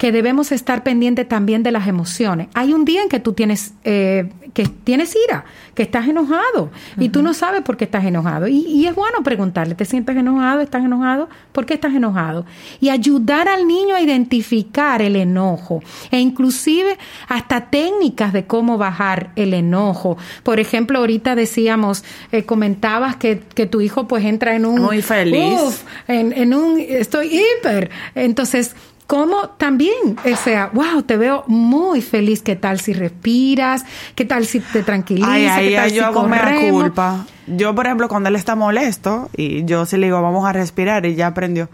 [0.00, 2.48] que debemos estar pendientes también de las emociones.
[2.54, 7.10] Hay un día en que tú tienes, eh, que tienes ira, que estás enojado y
[7.10, 8.48] tú no sabes por qué estás enojado.
[8.48, 10.62] Y, y es bueno preguntarle, ¿te sientes enojado?
[10.62, 11.28] ¿Estás enojado?
[11.52, 12.46] ¿Por qué estás enojado?
[12.80, 16.96] Y ayudar al niño a identificar el enojo e inclusive
[17.28, 20.16] hasta técnicas de cómo bajar el enojo.
[20.44, 24.80] Por ejemplo, ahorita decíamos, eh, comentabas que, que tu hijo pues entra en un...
[24.80, 25.60] Muy feliz.
[25.60, 26.80] Uf, en, en un...
[26.80, 27.90] Estoy hiper.
[28.14, 28.74] Entonces
[29.10, 32.42] como también, o sea, wow, te veo muy feliz.
[32.42, 33.84] ¿Qué tal si respiras?
[34.14, 35.28] ¿Qué tal si te tranquilizas?
[35.28, 37.26] Ay, ay, ¿Qué tal ay, si yo hago mea culpa.
[37.48, 41.06] Yo, por ejemplo, cuando él está molesto y yo sí le digo, vamos a respirar
[41.06, 41.68] y ya aprendió.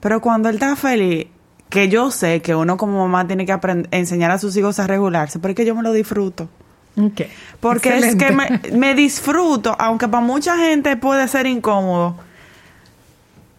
[0.00, 1.26] Pero cuando él está feliz,
[1.68, 3.54] que yo sé que uno como mamá tiene que
[3.90, 6.48] enseñar a sus hijos a regularse, pero es que yo me lo disfruto.
[6.96, 7.20] Ok.
[7.60, 8.24] Porque Excelente.
[8.24, 12.16] es que me, me disfruto, aunque para mucha gente puede ser incómodo.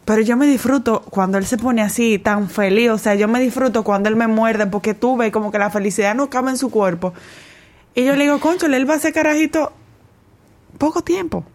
[0.05, 2.89] Pero yo me disfruto cuando él se pone así, tan feliz.
[2.89, 5.69] O sea, yo me disfruto cuando él me muerde, porque tú ves como que la
[5.69, 7.13] felicidad no cabe en su cuerpo.
[7.95, 9.71] Y yo le digo, concho, él va a ser carajito
[10.77, 11.45] poco tiempo.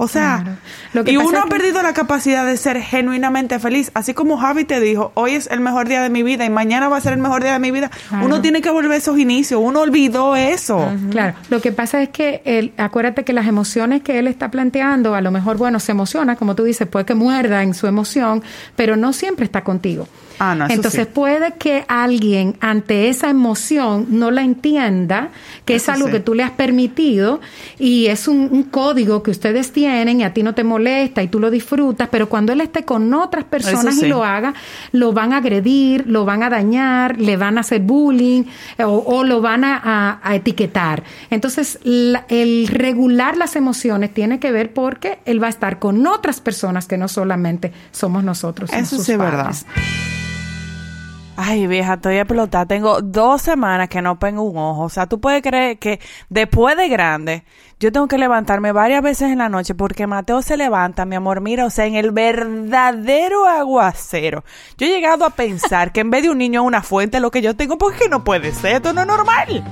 [0.00, 0.56] O sea, Claro.
[0.92, 3.90] Lo que y uno ha que- perdido la capacidad de ser genuinamente feliz.
[3.94, 6.88] Así como Javi te dijo, hoy es el mejor día de mi vida y mañana
[6.88, 7.90] va a ser el mejor día de mi vida.
[8.08, 8.24] Claro.
[8.26, 9.60] Uno tiene que volver a esos inicios.
[9.62, 10.88] Uno olvidó eso.
[11.10, 15.16] Claro, lo que pasa es que él, acuérdate que las emociones que él está planteando,
[15.16, 18.42] a lo mejor, bueno, se emociona, como tú dices, puede que muerda en su emoción,
[18.76, 20.06] pero no siempre está contigo.
[20.40, 21.10] Ah, no, Entonces sí.
[21.12, 25.30] puede que alguien ante esa emoción no la entienda,
[25.64, 26.12] que es algo sí.
[26.12, 27.40] que tú le has permitido
[27.78, 31.28] y es un, un código que ustedes tienen y a ti no te molesta y
[31.28, 34.06] tú lo disfrutas, pero cuando él esté con otras personas sí.
[34.06, 34.54] y lo haga,
[34.92, 38.44] lo van a agredir, lo van a dañar, le van a hacer bullying
[38.78, 41.02] o, o lo van a, a- a etiquetar.
[41.30, 46.06] Entonces, la- el regular las emociones tiene que ver porque él va a estar con
[46.06, 48.70] otras personas que no solamente somos nosotros.
[48.72, 49.54] Eso sus sí es verdad.
[51.40, 52.66] Ay, vieja, estoy explotada.
[52.66, 54.82] Tengo dos semanas que no pongo un ojo.
[54.82, 57.44] O sea, tú puedes creer que después de grande,
[57.78, 61.40] yo tengo que levantarme varias veces en la noche porque Mateo se levanta, mi amor,
[61.40, 64.42] mira, o sea, en el verdadero aguacero.
[64.78, 67.40] Yo he llegado a pensar que en vez de un niño una fuente, lo que
[67.40, 69.62] yo tengo, porque no puede ser, esto no es normal.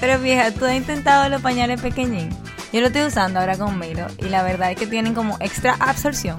[0.00, 2.38] Pero vieja, tú has intentado los pañales pequeñitos.
[2.72, 5.74] Yo lo estoy usando ahora con Milo y la verdad es que tienen como extra
[5.80, 6.38] absorción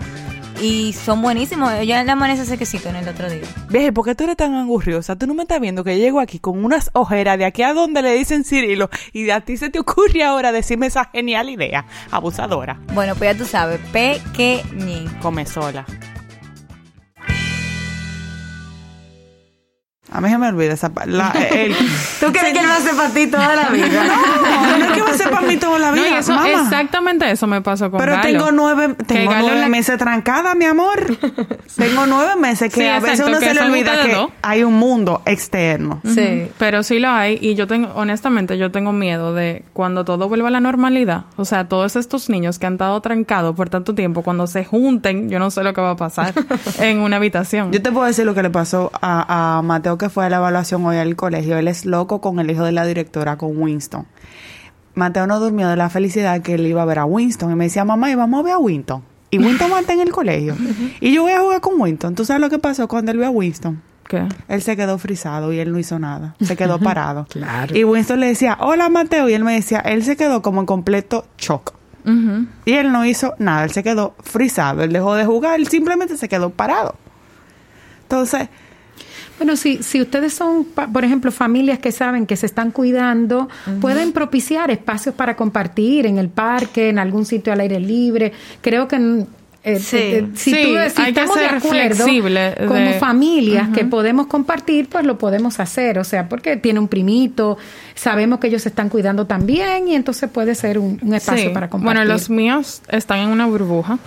[0.62, 1.72] y son buenísimos.
[1.86, 3.44] Yo le amanece sequecito en el otro día.
[3.70, 5.16] Vieja, ¿y ¿por qué tú eres tan angurriosa?
[5.16, 8.02] Tú no me estás viendo que llego aquí con unas ojeras de aquí a donde
[8.02, 12.80] le dicen Cirilo y a ti se te ocurre ahora decirme esa genial idea, abusadora.
[12.94, 15.10] Bueno, pues ya tú sabes, pequeñín.
[15.22, 15.86] Come sola.
[20.12, 21.76] A mí se me olvida esa pa- la, el-
[22.20, 23.88] ¿Tú crees que él va a ser para ti toda la vida?
[24.04, 26.20] No, no es que va a ser para mí toda la No, vida.
[26.20, 26.50] eso, mamá.
[26.50, 28.24] exactamente eso me pasó con Pero Galo.
[28.24, 31.18] tengo nueve, tengo nueve la- meses trancada, mi amor.
[31.78, 34.30] tengo nueve meses que Sí, a veces exacto, uno se le olvida que dos.
[34.42, 36.02] hay un mundo externo.
[36.04, 36.50] Ujú.
[36.58, 40.48] Pero sí lo hay y yo tengo, honestamente, yo tengo miedo de cuando todo vuelva
[40.48, 44.24] a la normalidad, o sea, todos estos niños que han estado trancados por tanto tiempo,
[44.24, 46.34] cuando se junten, yo no sé lo que va a pasar
[46.80, 47.72] en una habitación.
[47.72, 50.38] Yo te puedo decir lo que le pasó a, a Mateo que fue a la
[50.38, 51.60] evaluación hoy al colegio.
[51.60, 54.08] Él es loco con el hijo de la directora, con Winston.
[54.96, 57.52] Mateo no durmió de la felicidad que él iba a ver a Winston.
[57.52, 59.04] Y me decía, mamá, y vamos a ver a Winston.
[59.30, 60.56] Y Winston va en el colegio.
[61.00, 62.16] Y yo voy a jugar con Winston.
[62.16, 63.80] ¿Tú sabes lo que pasó cuando él vio a Winston?
[64.08, 64.28] ¿Qué?
[64.48, 66.36] Él se quedó frisado y él no hizo nada.
[66.42, 67.28] Se quedó parado.
[67.30, 67.78] Claro.
[67.78, 69.30] Y Winston le decía, hola Mateo.
[69.30, 71.80] Y él me decía, él se quedó como en completo shock.
[72.66, 76.18] Y él no hizo nada, él se quedó frisado, él dejó de jugar, él simplemente
[76.18, 76.96] se quedó parado.
[78.04, 78.50] Entonces,
[79.40, 83.50] Bueno, si, si ustedes son, por ejemplo, familias que saben que se están cuidando,
[83.82, 88.32] pueden propiciar espacios para compartir en el parque, en algún sitio al aire libre.
[88.62, 89.26] Creo que
[89.62, 89.98] eh, Sí.
[89.98, 92.06] eh, si, Sí, tú- si estamos de acuerdo
[92.68, 96.00] como familias que podemos compartir, pues lo podemos hacer.
[96.00, 97.58] O sea, porque tiene un primito,
[97.94, 101.54] sabemos que ellos se están cuidando también y entonces puede ser un, un espacio Sí.
[101.54, 101.98] para compartir.
[101.98, 104.00] Bueno, los míos están en una burbuja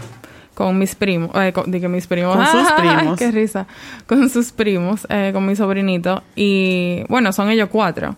[0.55, 3.19] con mis primos, eh, con, dije mis primos, Con sus primos.
[3.19, 3.67] qué risa,
[4.07, 8.17] con sus primos, eh, con mi sobrinito y bueno, son ellos cuatro,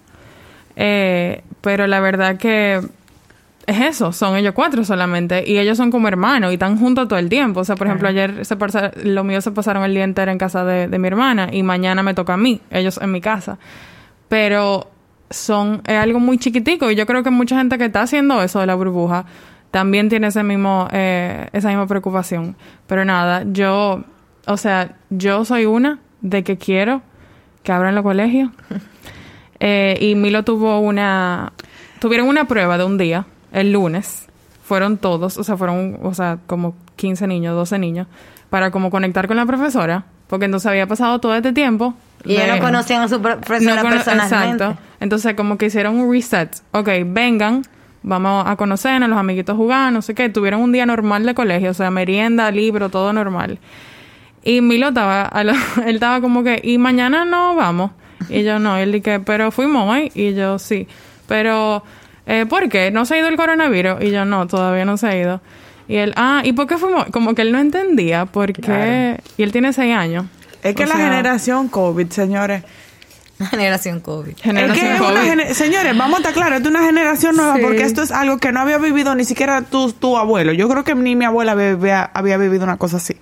[0.77, 2.81] Eh, pero la verdad que
[3.67, 7.19] es eso, son ellos cuatro solamente y ellos son como hermanos y están juntos todo
[7.19, 7.61] el tiempo.
[7.61, 10.39] O sea, por ejemplo, ayer se pasa, los míos se pasaron el día entero en
[10.39, 13.59] casa de, de mi hermana y mañana me toca a mí, ellos en mi casa.
[14.29, 14.91] Pero
[15.31, 18.61] son es algo muy chiquitico y yo creo que mucha gente que está haciendo eso
[18.61, 19.25] de la burbuja
[19.75, 22.55] también tiene ese mismo eh, esa misma preocupación.
[22.87, 24.05] Pero nada, yo,
[24.47, 27.03] o sea, yo soy una de que quiero
[27.65, 28.51] que abran los colegios.
[29.61, 31.53] Eh, y Milo tuvo una
[32.01, 34.27] tuvieron una prueba de un día el lunes
[34.65, 38.09] fueron todos o sea fueron o sea como 15 niños 12 niños
[38.51, 42.57] para como conectar con la profesora porque entonces había pasado todo este tiempo Y ellos
[42.57, 44.65] no conocían a su profesora no cono- personalmente.
[44.65, 44.83] Exacto.
[45.01, 46.51] Entonces, como que hicieron un reset.
[46.73, 47.63] Ok, vengan,
[48.05, 50.29] vamos a conocernos, los amiguitos jugar, no sé qué.
[50.29, 53.59] Tuvieron un día normal de colegio, o sea, merienda, libro, todo normal.
[54.45, 55.53] Y Milo estaba, a lo-
[55.87, 57.91] él estaba como que, y mañana no vamos.
[58.29, 60.13] Y yo no, y él dije, pero fuimos hoy.
[60.15, 60.87] Y yo sí.
[61.27, 61.83] Pero,
[62.27, 62.91] eh, ¿por qué?
[62.91, 64.03] ¿No se ha ido el coronavirus?
[64.03, 65.41] Y yo no, todavía no se ha ido.
[65.89, 67.07] Y él, ah, ¿y por qué fuimos?
[67.07, 69.19] Como que él no entendía por qué.
[69.37, 70.27] Y él tiene seis años.
[70.63, 72.63] Es que O la sea- generación COVID, señores.
[73.51, 74.31] Generación COVID.
[74.31, 77.63] es que es una gene- señores, vamos a estar claros, es una generación nueva Sí.
[77.63, 80.53] porque esto es algo que no había vivido ni siquiera tu, tu abuelo.
[80.53, 83.17] Yo creo que ni mi abuela había, había vivido una cosa así.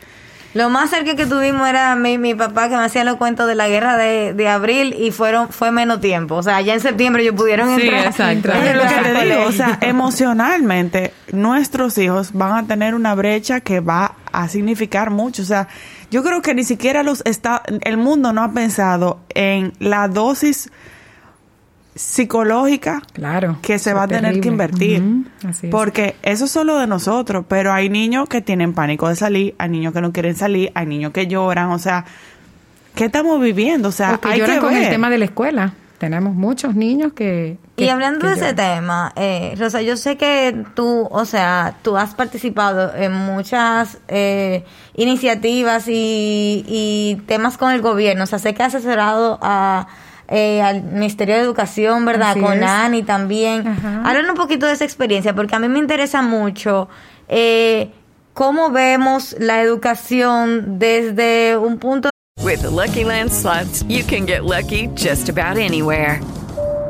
[0.55, 3.55] Lo más cerca que tuvimos era mi, mi papá que me hacía los cuentos de
[3.55, 6.35] la guerra de, de abril y fueron fue menos tiempo.
[6.35, 8.05] O sea, ya en septiembre ellos pudieron Sí, entrar.
[8.09, 8.33] exacto.
[8.33, 9.46] entrar Pero lo que al te digo, colegio.
[9.48, 15.40] o sea, emocionalmente, nuestros hijos van a tener una brecha que va a significar mucho.
[15.40, 15.68] O sea,
[16.12, 20.70] yo creo que ni siquiera los está, el mundo no ha pensado en la dosis
[21.94, 25.03] psicológica claro, que se va a tener que invertir.
[25.70, 29.70] Porque eso es solo de nosotros, pero hay niños que tienen pánico de salir, hay
[29.70, 32.05] niños que no quieren salir, hay niños que lloran, o sea,
[32.94, 33.88] ¿qué estamos viviendo?
[33.88, 34.83] O sea, O que hay lloran que con ver.
[34.85, 35.72] el tema de la escuela.
[35.96, 37.57] Tenemos muchos niños que...
[37.76, 42.14] Y hablando de ese tema, eh, Rosa, yo sé que tú, o sea, tú has
[42.14, 48.24] participado en muchas eh, iniciativas y, y temas con el gobierno.
[48.24, 49.88] O sea, sé que has asesorado a,
[50.28, 52.32] eh, al Ministerio de Educación, ¿verdad?
[52.32, 52.68] Así con es.
[52.68, 53.66] Ani también.
[53.66, 54.02] Ajá.
[54.04, 56.88] Háblanos un poquito de esa experiencia, porque a mí me interesa mucho
[57.28, 57.90] eh,
[58.35, 62.11] cómo vemos la educación desde un punto
[62.42, 66.20] With the Lucky Land slots, you can get lucky just about anywhere.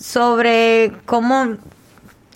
[0.00, 1.56] sobre cómo,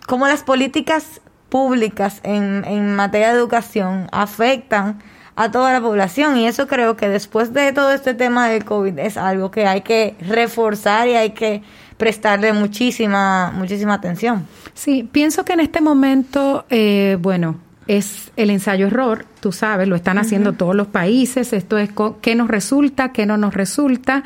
[0.07, 5.03] cómo las políticas públicas en, en materia de educación afectan
[5.38, 8.99] a toda la población y eso creo que después de todo este tema del COVID
[8.99, 11.62] es algo que hay que reforzar y hay que
[11.97, 14.47] prestarle muchísima muchísima atención.
[14.75, 17.57] Sí, pienso que en este momento, eh, bueno,
[17.88, 22.48] es el ensayo-error, tú sabes, lo están haciendo todos los países, esto es qué nos
[22.48, 24.24] resulta, qué no nos resulta.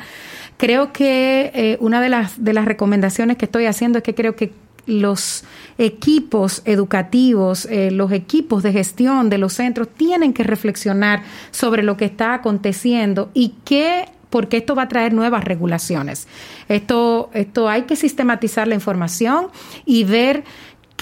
[0.58, 4.34] Creo que eh, una de las, de las recomendaciones que estoy haciendo es que creo
[4.34, 4.52] que
[4.86, 5.44] los
[5.78, 11.22] equipos educativos, eh, los equipos de gestión de los centros tienen que reflexionar
[11.52, 16.26] sobre lo que está aconteciendo y qué porque esto va a traer nuevas regulaciones.
[16.68, 19.48] Esto, esto hay que sistematizar la información
[19.84, 20.42] y ver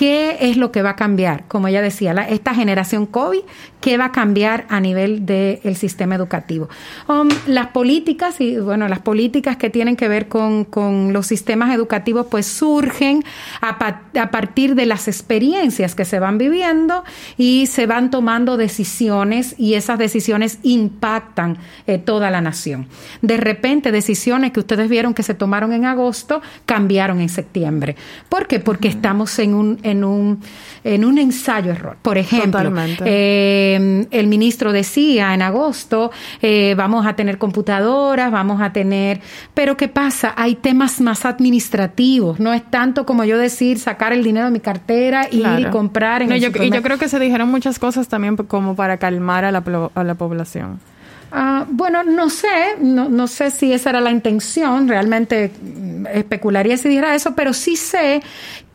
[0.00, 1.44] qué es lo que va a cambiar.
[1.46, 3.40] Como ella decía, la- esta generación COVID,
[3.82, 6.70] qué va a cambiar a nivel del sistema educativo.
[7.06, 11.74] Um, las políticas, y bueno, las políticas que tienen que ver con, con los sistemas
[11.74, 13.22] educativos, pues surgen
[13.60, 17.04] a, pa- a partir de las experiencias que se van viviendo
[17.36, 22.86] y se van tomando decisiones y esas decisiones impactan eh, toda la nación.
[23.20, 27.96] De repente, decisiones que ustedes vieron que se tomaron en agosto cambiaron en septiembre.
[28.30, 28.60] ¿Por qué?
[28.60, 30.40] Porque estamos en un, en un,
[30.84, 31.96] en un ensayo error.
[32.02, 32.72] Por ejemplo,
[33.04, 36.10] eh, el ministro decía en agosto,
[36.42, 39.20] eh, vamos a tener computadoras, vamos a tener,
[39.54, 40.32] pero ¿qué pasa?
[40.36, 44.60] Hay temas más administrativos, no es tanto como yo decir sacar el dinero de mi
[44.60, 45.70] cartera y ir y Claro.
[45.70, 48.74] comprar en No, el yo- y yo creo que se dijeron muchas cosas también como
[48.76, 49.62] para calmar a la,
[49.94, 50.80] a la población.
[51.32, 52.48] Ah, bueno, no sé,
[52.80, 57.52] no, no sé si esa era la intención, realmente mm, especularía si dijera eso, pero
[57.52, 58.20] sí sé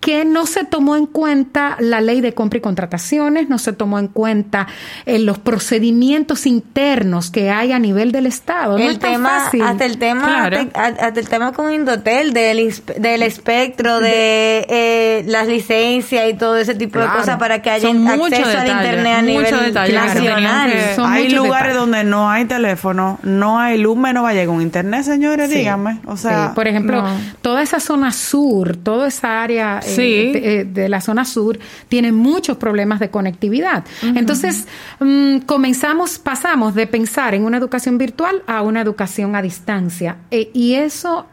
[0.05, 3.97] que no se tomó en cuenta la ley de compra y contrataciones, no se tomó
[3.97, 4.67] en cuenta
[5.07, 8.77] eh, los procedimientos internos que hay a nivel del Estado.
[8.77, 9.63] no el es tan tema, fácil.
[9.63, 10.69] hasta el tema, Claro.
[10.75, 16.75] hasta el tema con Indotel, del, del espectro, de eh, las licencias y todo ese
[16.75, 20.71] tipo de cosas para que haya Son acceso al detalles, internet a nivel detalles nacional.
[20.71, 24.61] que- hay lugares donde no hay teléfono, no hay luz, menos va a llegar un
[24.61, 25.57] internet, señores, Sí.
[25.57, 25.99] díganme.
[26.05, 27.09] O sea, Sí, por ejemplo, no.
[27.41, 30.31] toda esa zona sur, toda esa área eh, Sí.
[30.33, 31.57] de, eh, de la zona sur
[31.89, 33.83] tiene muchos problemas de conectividad.
[34.01, 34.67] Entonces,
[34.99, 40.17] mm, comenzamos, pasamos de pensar en una educación virtual a una educación a distancia.
[40.31, 41.27] Eh, y eso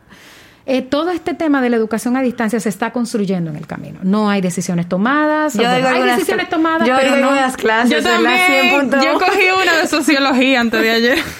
[0.64, 3.98] eh, todo este tema de la educación a distancia se está construyendo en el camino.
[4.04, 5.54] No hay decisiones tomadas.
[5.54, 7.30] Yo bueno, hay decisiones tomadas, yo pero no.
[7.30, 8.70] algunas clases Yo también.
[8.90, 9.04] 100.1.
[9.04, 11.18] Yo cogí una de sociología antes de ayer.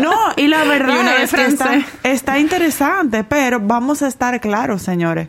[0.00, 4.82] No, y la verdad Y es que está, está interesante, pero vamos a estar claros,
[4.82, 5.28] señores.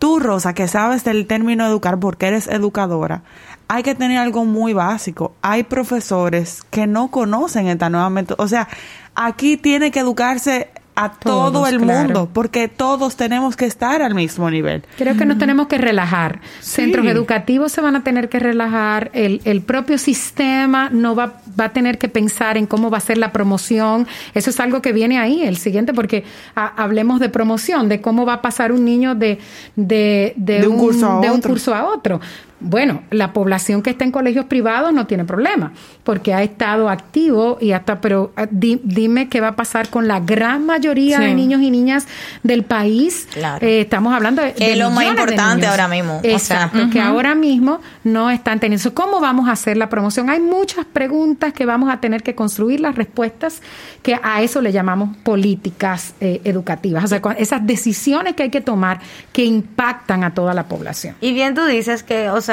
[0.00, 3.22] Tú, Rosa, que sabes del término educar porque eres educadora,
[3.68, 5.34] hay que tener algo muy básico.
[5.42, 8.42] Hay profesores que no conocen esta nueva método.
[8.42, 8.66] O sea,
[9.14, 12.02] aquí tiene que educarse a todo el claro.
[12.04, 14.82] mundo, porque todos tenemos que estar al mismo nivel.
[14.98, 16.40] Creo que nos tenemos que relajar.
[16.60, 19.10] Centros educativos se van a tener que relajar.
[19.14, 23.00] El, el propio sistema no va, va a tener que pensar en cómo va a
[23.00, 24.06] ser la promoción.
[24.34, 28.26] Eso es algo que viene ahí, el siguiente, porque ha- hablemos de promoción, de cómo
[28.26, 29.38] va a pasar un niño de,
[29.76, 32.20] de, De un curso a de un curso a otro.
[32.60, 35.72] Bueno, la población que está en colegios privados no tiene problema,
[36.04, 40.06] porque ha estado activo y hasta, pero ah, di- dime qué va a pasar con
[40.06, 41.24] la gran mayoría Sí.
[41.24, 42.06] de niños y niñas
[42.42, 43.26] del país.
[43.32, 43.66] Claro.
[43.66, 46.98] Eh, estamos hablando de, Que es lo más importante ahora mismo, o sea, Exacto, que
[46.98, 47.08] ujú.
[47.08, 48.92] ahora mismo no están teniendo.
[48.94, 50.28] ¿Cómo vamos a hacer la promoción?
[50.28, 53.62] Hay muchas preguntas que vamos a tener que construir las respuestas,
[54.02, 58.50] que a eso le llamamos políticas eh, educativas, o sea, con esas decisiones que hay
[58.50, 59.00] que tomar
[59.32, 61.14] que impactan a toda la población.
[61.22, 62.49] Y bien tú dices que, o sea,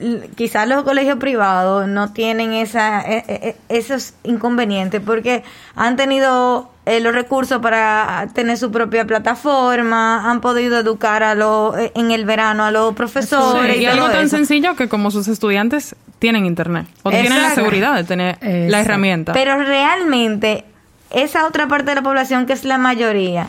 [0.00, 5.42] l- quizás los colegios privados no tienen esa, e- e- esos inconvenientes porque
[5.74, 11.76] han tenido eh, los recursos para tener su propia plataforma, han podido educar a los
[11.76, 14.36] eh, en el verano a los profesores Sí, y, y algo tan eso.
[14.36, 18.76] sencillo que como sus estudiantes tienen internet o tienen la seguridad de tener la Exacto.
[18.78, 19.32] herramienta.
[19.34, 20.64] Pero realmente,
[21.10, 23.48] esa otra parte de la población que es la mayoría,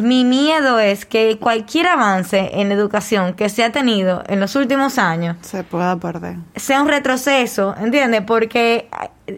[0.00, 4.98] mi miedo es que cualquier avance en educación que se ha tenido en los últimos
[4.98, 6.36] años se pueda perder.
[6.56, 8.22] sea un retroceso, ¿entiendes?
[8.26, 8.88] Porque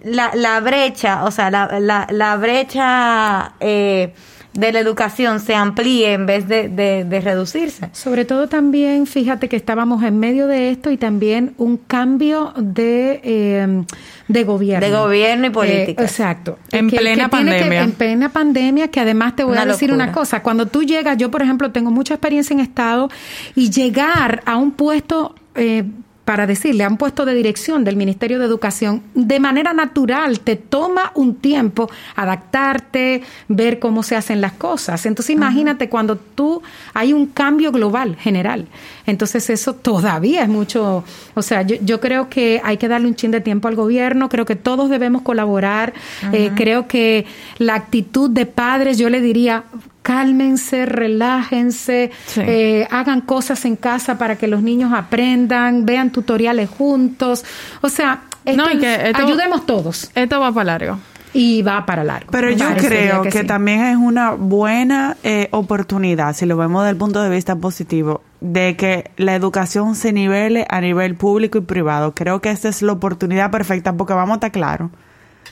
[0.04, 4.14] la, la brecha, o sea, la, la, la brecha eh,
[4.54, 7.88] de la educación se amplíe en vez de, de, de reducirse.
[7.92, 13.20] Sobre todo también, fíjate que estábamos en medio de esto y también un cambio de,
[13.24, 13.84] eh,
[14.28, 14.86] de gobierno.
[14.86, 16.04] De gobierno y Eh, políticas.
[16.04, 16.58] exacto.
[16.70, 17.82] En Que- plena que- pandemia.
[17.82, 20.04] en plena pandemia, que además te voy Una a decir locura.
[20.04, 20.42] una cosa.
[20.42, 23.08] Cuando tú llegas, yo por ejemplo tengo mucha experiencia en Estado
[23.54, 25.34] y llegar a un puesto...
[25.54, 25.84] Eh,
[26.24, 30.54] para decirle, a un puesto de dirección del Ministerio de Educación, de manera natural te
[30.54, 35.04] toma un tiempo adaptarte, ver cómo se hacen las cosas.
[35.04, 36.62] Entonces imagínate cuando tú
[36.94, 38.68] hay un cambio global, general.
[39.04, 41.04] Entonces eso todavía es mucho,
[41.34, 44.28] o sea, yo, yo creo que hay que darle un chin de tiempo al gobierno,
[44.28, 45.92] creo que todos debemos colaborar,
[46.32, 47.26] eh, creo que
[47.58, 49.64] la actitud de padres, yo le diría,
[50.02, 52.40] cálmense, relájense, Sí.
[52.44, 57.44] eh, hagan cosas en casa para que los niños aprendan, vean tutoriales juntos,
[57.80, 60.10] o sea, esto No, y que es- esto- ayudemos todos.
[60.14, 60.98] Esto va para largo.
[61.34, 62.30] Y va para largo.
[62.30, 63.46] Pero yo creo que, sí.
[63.46, 68.20] también es una buena eh, oportunidad, si lo vemos desde el punto de vista positivo,
[68.42, 72.14] de que la educación se nivele a nivel público y privado.
[72.14, 74.90] Creo que esta es la oportunidad perfecta porque vamos a estar claros.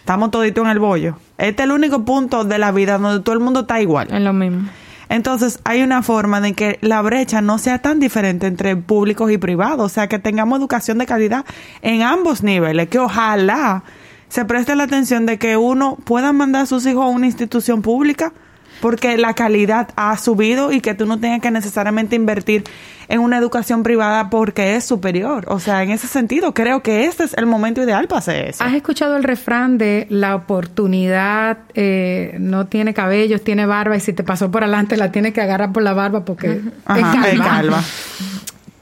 [0.01, 1.17] Estamos toditos en el bollo.
[1.39, 4.09] Este es el único punto de la vida donde todo el mundo está igual.
[4.13, 4.69] Es lo mismo.
[5.09, 9.39] Entonces, hay una forma de que la brecha no sea tan diferente entre públicos y
[9.39, 11.45] privados, o sea, que tengamos educación de calidad
[11.83, 13.83] en ambos niveles, que ojalá
[14.29, 17.83] se preste la atención de que uno pueda mandar a sus hijos a una institución
[17.83, 18.33] pública,
[18.81, 22.65] porque la calidad ha subido y que tú no tengas que necesariamente invertir
[23.09, 25.45] en una educación privada porque es superior.
[25.49, 28.63] O sea, en ese sentido, creo que este es el momento ideal para hacer eso.
[28.63, 34.13] ¿Has escuchado el refrán de la oportunidad eh, no tiene cabellos, tiene barba y si
[34.13, 37.83] te pasó por adelante la tienes que agarrar por la barba porque Ajá, es calva.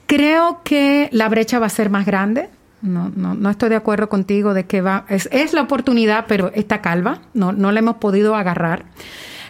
[0.06, 2.48] Creo que la brecha va a ser más grande.
[2.80, 6.52] No, no, no estoy de acuerdo contigo de que va, es, es la oportunidad, pero
[6.54, 8.84] está calva, no, no la hemos podido agarrar.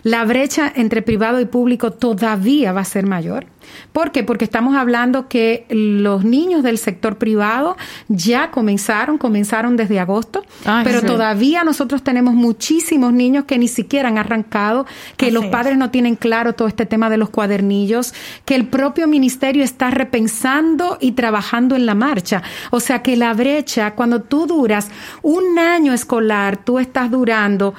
[0.02, 3.46] La brecha entre privado y público todavía va a ser mayor.
[3.92, 4.24] ¿Por qué?
[4.24, 7.76] Porque estamos hablando que los niños del sector privado
[8.08, 11.06] ya comenzaron, comenzaron desde agosto, Ay, pero sí.
[11.06, 14.86] todavía nosotros tenemos muchísimos niños que ni siquiera han arrancado,
[15.16, 15.50] que Así los es.
[15.50, 19.90] padres no tienen claro todo este tema de los cuadernillos, que el propio ministerio está
[19.90, 22.42] repensando y trabajando en la marcha.
[22.70, 24.90] O sea que la brecha, cuando tú duras
[25.22, 27.74] un año escolar, tú estás durando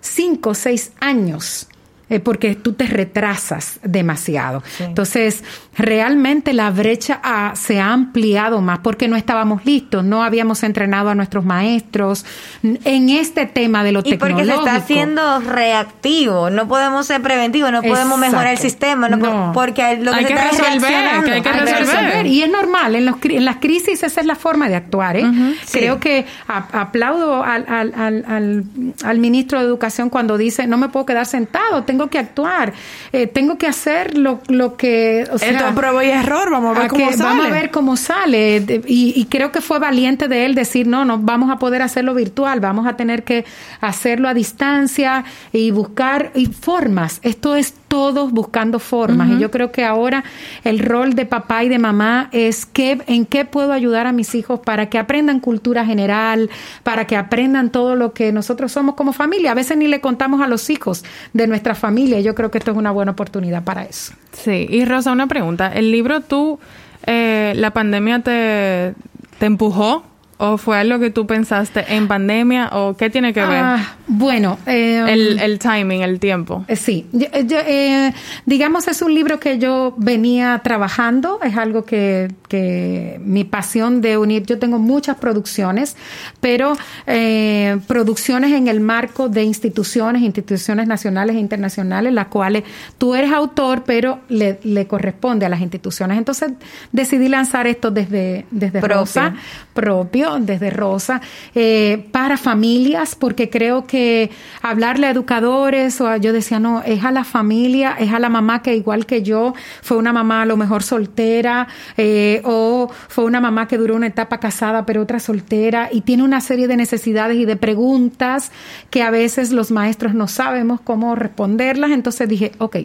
[0.00, 1.66] cinco o seis años.
[2.10, 4.62] Eh, porque tú te retrasas demasiado.
[4.80, 5.42] Entonces,
[5.76, 11.08] realmente la brecha ha- se ha ampliado más porque no estábamos listos, no habíamos entrenado
[11.08, 12.26] a nuestros maestros
[12.62, 14.66] en este tema de lo Y porque se tecnológico.
[14.66, 19.50] está haciendo reactivo, no podemos ser preventivos, no podemos mejorar el sistema, no, po- No.
[19.54, 21.78] porque lo que Hay se que está es resolver, que hay que Hay que resolver.
[21.86, 22.26] resolver.
[22.26, 25.16] Y es normal, en, los, en las crisis esa es la forma de actuar.
[25.16, 25.24] ¿eh?
[25.70, 28.64] Creo que a- aplaudo al, al, al, al,
[29.04, 32.72] al ministro de Educación cuando dice, no me puedo quedar sentado, tengo que actuar,
[33.12, 35.26] eh, tengo que hacer lo, lo que...
[35.30, 37.28] O sea, Esto es prueba y error, vamos a ver a cómo que sale.
[37.28, 38.82] Vamos a ver cómo sale.
[38.86, 42.14] Y, y creo que fue valiente de él decir, no, no vamos a poder hacerlo
[42.14, 43.44] virtual, vamos a tener que
[43.80, 47.20] hacerlo a distancia y buscar y formas.
[47.22, 49.30] Esto es todos buscando formas.
[49.30, 50.22] Y yo creo que ahora
[50.62, 54.36] el rol de papá y de mamá es que, en qué puedo ayudar a mis
[54.36, 56.50] hijos para que aprendan cultura general,
[56.84, 59.50] para que aprendan todo lo que nosotros somos como familia.
[59.50, 62.20] A veces ni le contamos a los hijos de nuestra familia.
[62.20, 64.12] Yo creo que esto es una buena oportunidad para eso.
[64.30, 65.72] Sí, y Rosa, una pregunta.
[65.74, 66.60] ¿El libro tú,
[67.06, 68.94] eh, la pandemia te,
[69.40, 70.04] te empujó
[70.42, 73.62] ¿O fue algo que tú pensaste en pandemia o qué tiene que ver?
[73.62, 76.64] Ah, bueno, eh, el, el, timing, el tiempo.
[76.66, 78.14] Eh, sí, yo, eh,
[78.46, 84.16] digamos es un libro que yo venía trabajando, es algo que, que mi pasión de
[84.16, 85.94] unir, yo tengo muchas producciones,
[86.40, 86.72] pero
[87.06, 92.64] eh, producciones en el marco de instituciones, instituciones nacionales e internacionales, las cuales
[92.96, 96.16] tú eres autor, pero le, le corresponde a las instituciones.
[96.16, 96.52] Entonces
[96.92, 99.34] decidí lanzar esto desde, desde Rosa,
[99.74, 101.20] propio desde Rosa,
[101.54, 104.30] eh, para familias, porque creo que
[104.62, 108.62] hablarle a educadores, o yo decía, no, es a la familia, es a la mamá
[108.62, 113.40] que igual que yo, fue una mamá a lo mejor soltera, eh, o fue una
[113.40, 117.36] mamá que duró una etapa casada, pero otra soltera, y tiene una serie de necesidades
[117.36, 118.52] y de preguntas
[118.90, 121.90] que a veces los maestros no sabemos cómo responderlas.
[121.90, 122.76] Entonces dije, ok,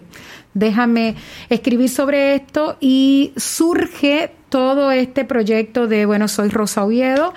[0.53, 1.15] déjame
[1.49, 7.33] escribir sobre esto y surge todo este proyecto de, bueno, soy Rosa Oviedo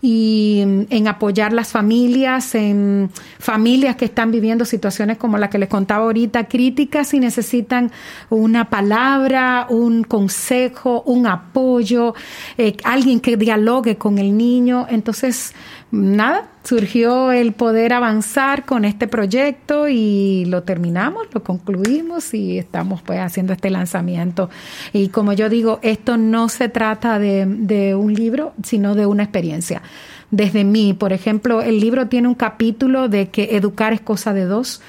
[0.00, 5.68] y en apoyar las familias, en familias que están viviendo situaciones como la que les
[5.68, 7.92] contaba ahorita, críticas y necesitan
[8.30, 12.14] una palabra, un consejo, un apoyo,
[12.56, 14.86] eh, alguien que dialogue con el niño.
[14.88, 15.52] Entonces,
[15.92, 23.02] nada, surgió el poder avanzar con este proyecto y lo terminamos, lo concluimos y estamos
[23.02, 24.50] pues haciendo este lanzamiento.
[24.92, 29.22] Y como yo digo, esto no se trata de, de un libro, sino de una
[29.24, 29.82] experiencia.
[30.30, 34.46] Desde mí, por ejemplo, el libro tiene un capítulo de que educar es cosa de
[34.46, 34.80] dos,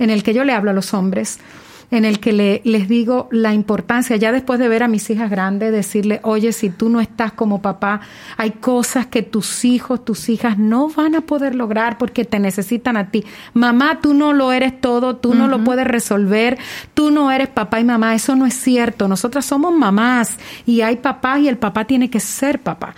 [0.00, 1.38] en el que yo le hablo a los hombres
[1.90, 5.30] en el que le, les digo la importancia, ya después de ver a mis hijas
[5.30, 8.00] grandes, decirle, oye, si tú no estás como papá,
[8.36, 12.96] hay cosas que tus hijos, tus hijas no van a poder lograr porque te necesitan
[12.98, 13.24] a ti.
[13.54, 16.58] Mamá, tú no lo eres todo, tú no lo puedes resolver,
[16.92, 19.08] tú no eres papá y mamá, eso no es cierto.
[19.08, 20.36] Nosotras somos mamás
[20.66, 22.94] y hay papás y el papá tiene que ser papá.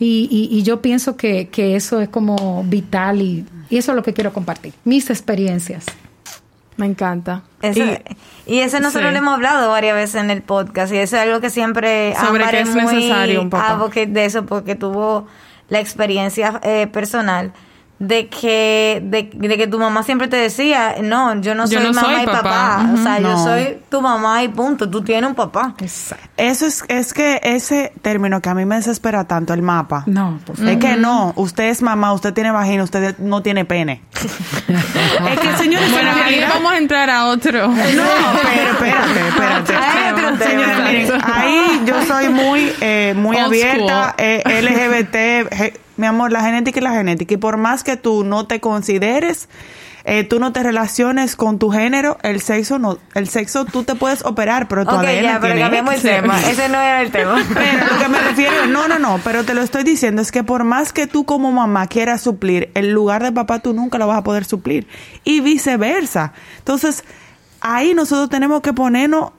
[0.00, 4.04] Y, y, yo pienso que, que, eso es como vital y, y eso es lo
[4.04, 5.86] que quiero compartir, mis experiencias.
[6.78, 7.42] Me encanta.
[8.46, 11.40] y, eso nosotros lo hemos hablado varias veces en el podcast y eso es algo
[11.40, 15.26] que siempre sobre que es necesario un poco de eso porque tuvo
[15.68, 17.52] la experiencia eh, personal
[17.98, 22.26] de que de, que tu mamá siempre te decía no yo no soy mamá y
[22.26, 25.74] papá, o sea yo soy tu mamá y punto tú tienes un papá.
[26.36, 30.04] Eso es es que ese término que a mí me desespera tanto el mapa.
[30.06, 34.02] No es que no usted es mamá usted tiene vagina usted no tiene pene.
[34.68, 37.68] Es que señores bueno ahí vamos a entrar a otro.
[37.68, 38.04] No
[38.42, 39.74] pero espérate
[40.08, 46.82] espérate ahí yo soy muy eh, muy abierta eh, LGBT mi amor, la genética y
[46.82, 47.34] la genética.
[47.34, 49.48] Y por más que tú no te consideres,
[50.04, 53.94] eh, tú no te relaciones con tu género, el sexo no, el sexo tú te
[53.94, 56.40] puedes operar, pero todavía okay, ya, pero cambiamos el tema.
[56.48, 57.44] Ese no era el tema.
[57.52, 60.44] Pero lo que me refiero, no, no, no, pero te lo estoy diciendo es que
[60.44, 64.06] por más que tú como mamá quieras suplir el lugar de papá, tú nunca lo
[64.06, 64.86] vas a poder suplir
[65.24, 66.32] y viceversa.
[66.58, 67.04] Entonces
[67.60, 69.32] ahí nosotros tenemos que ponernos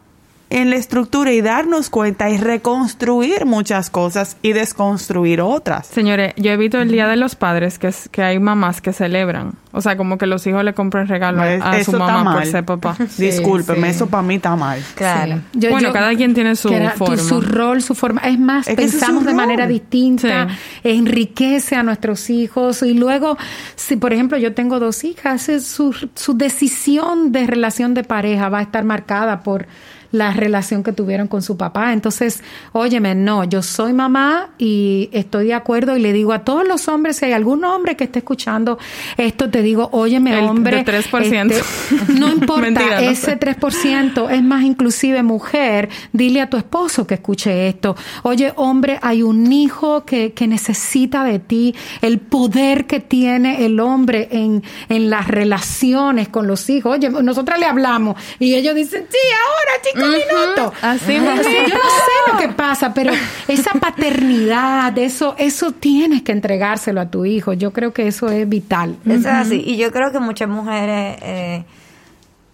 [0.50, 5.88] en la estructura y darnos cuenta y reconstruir muchas cosas y desconstruir otras.
[5.88, 8.91] Señores, yo he visto el Día de los Padres que, es, que hay mamás que
[8.91, 9.54] celebran.
[9.72, 12.97] O sea, como que los hijos le compran regalo a su mamá por ser papá.
[13.18, 14.82] Discúlpeme, eso para mí está mal.
[14.95, 15.41] Claro.
[15.54, 17.18] bueno, cada quien tiene su forma.
[17.18, 18.22] Su rol, su forma.
[18.22, 20.47] Es más, pensamos de manera distinta,
[20.84, 22.82] enriquece a nuestros hijos.
[22.82, 23.38] Y luego,
[23.76, 28.60] si por ejemplo yo tengo dos hijas, su, su decisión de relación de pareja va
[28.60, 29.68] a estar marcada por
[30.12, 31.93] la relación que tuvieron con su papá.
[31.93, 32.41] Entonces,
[32.72, 36.88] óyeme, no, yo soy mamá y estoy de acuerdo y le digo a todos los
[36.88, 38.78] hombres, si hay algún hombre que esté escuchando
[39.18, 40.84] esto, te digo, óyeme, hombre.
[40.86, 41.51] 3%.
[41.51, 47.68] Este, no importa, ese 3%, es más, inclusive mujer, dile a tu esposo que escuche
[47.68, 47.95] esto.
[48.24, 53.80] Oye, hombre, hay un hijo que, que necesita de ti, el poder que tiene el
[53.80, 56.97] hombre en, en las relaciones con los hijos.
[56.97, 60.74] Oye, nosotras le hablamos y ellos dicen, sí, ahora, chicos minutos.
[60.82, 63.12] Así Yo no sé lo que pasa, pero
[63.47, 67.54] esa paternidad, eso, eso tienes que entregárselo a tu hijo.
[67.54, 68.97] Yo creo que eso es vital.
[69.06, 69.64] Eso es así.
[69.66, 71.64] Y yo creo que muchas mujeres, eh,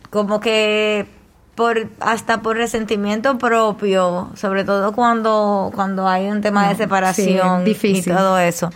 [0.09, 1.05] como que
[1.55, 8.11] por hasta por resentimiento propio, sobre todo cuando, cuando hay un tema de separación difícil.
[8.11, 8.69] y todo eso.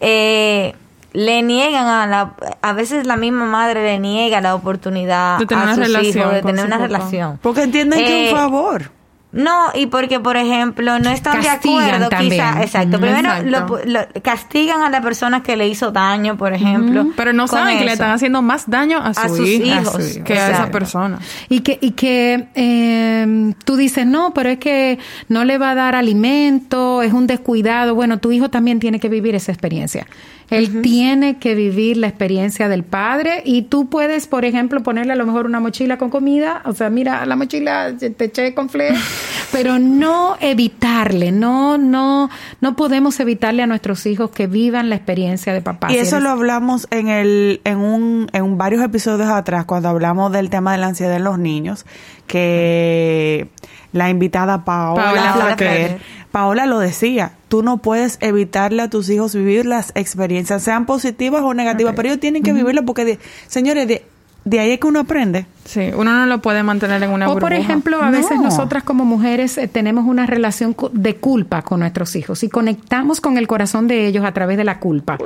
[0.00, 0.74] Eh,
[1.12, 5.62] le niegan a la a veces la misma madre le niega la oportunidad De tener
[5.64, 6.86] a una sus relación hijos de tener una papá.
[6.86, 8.90] relación Porque entienden que es Eh, un favor.
[9.32, 12.30] no, y porque, por ejemplo, no están Castigan de acuerdo, también.
[12.32, 12.98] quizá, exacto.
[13.00, 13.78] Primero, exacto.
[13.84, 17.06] lo- lo- castigan a la persona que le hizo daño, por ejemplo.
[17.16, 20.18] Pero no saben que le están haciendo más daño a su A sus hijo hijos,
[20.24, 21.18] que a esa persona.
[21.48, 24.98] Y que, y que eh, tú dices, no, pero es que
[25.28, 27.94] no le va a dar alimento, es un descuidado.
[27.94, 30.06] Bueno, tu hijo también tiene que vivir esa experiencia.
[30.50, 35.16] Él tiene que vivir la experiencia del padre y tú puedes, por ejemplo, ponerle a
[35.16, 38.90] lo mejor una mochila con comida, o sea, mira, la mochila te eché con fle,
[39.52, 42.30] pero no evitarle, no, no,
[42.60, 45.88] no podemos evitarle a nuestros hijos que vivan la experiencia de papá.
[45.90, 49.88] Y Si eso eres- lo hablamos en el en un en varios episodios atrás cuando
[49.88, 51.86] hablamos del tema de la ansiedad en los niños
[52.26, 53.48] que
[53.92, 55.56] la invitada Paola, Paola Flaquer,
[55.88, 55.98] Flaquer.
[56.30, 61.42] Paola lo decía, tú no puedes evitarle a tus hijos vivir las experiencias, sean positivas
[61.42, 64.04] o negativas, pero ellos tienen que vivirlo porque, de- señores, de,
[64.44, 65.44] de ahí es que uno aprende.
[65.64, 68.12] Sí, uno no lo puede mantener en una O por ejemplo, a No.
[68.12, 73.20] veces nosotras como mujeres eh, tenemos una relación de culpa con nuestros hijos y conectamos
[73.20, 75.18] con el corazón de ellos a través de la culpa.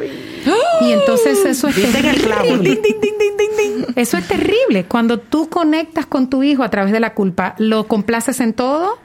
[0.81, 2.43] Y entonces eso es Diste en el clavo.
[2.43, 2.71] terrible.
[2.71, 3.93] Ding, ding, ding, ding, ding, ding.
[3.97, 4.85] Eso es terrible.
[4.87, 8.99] Cuando tú conectas con tu hijo a través de la culpa, lo complaces en todo.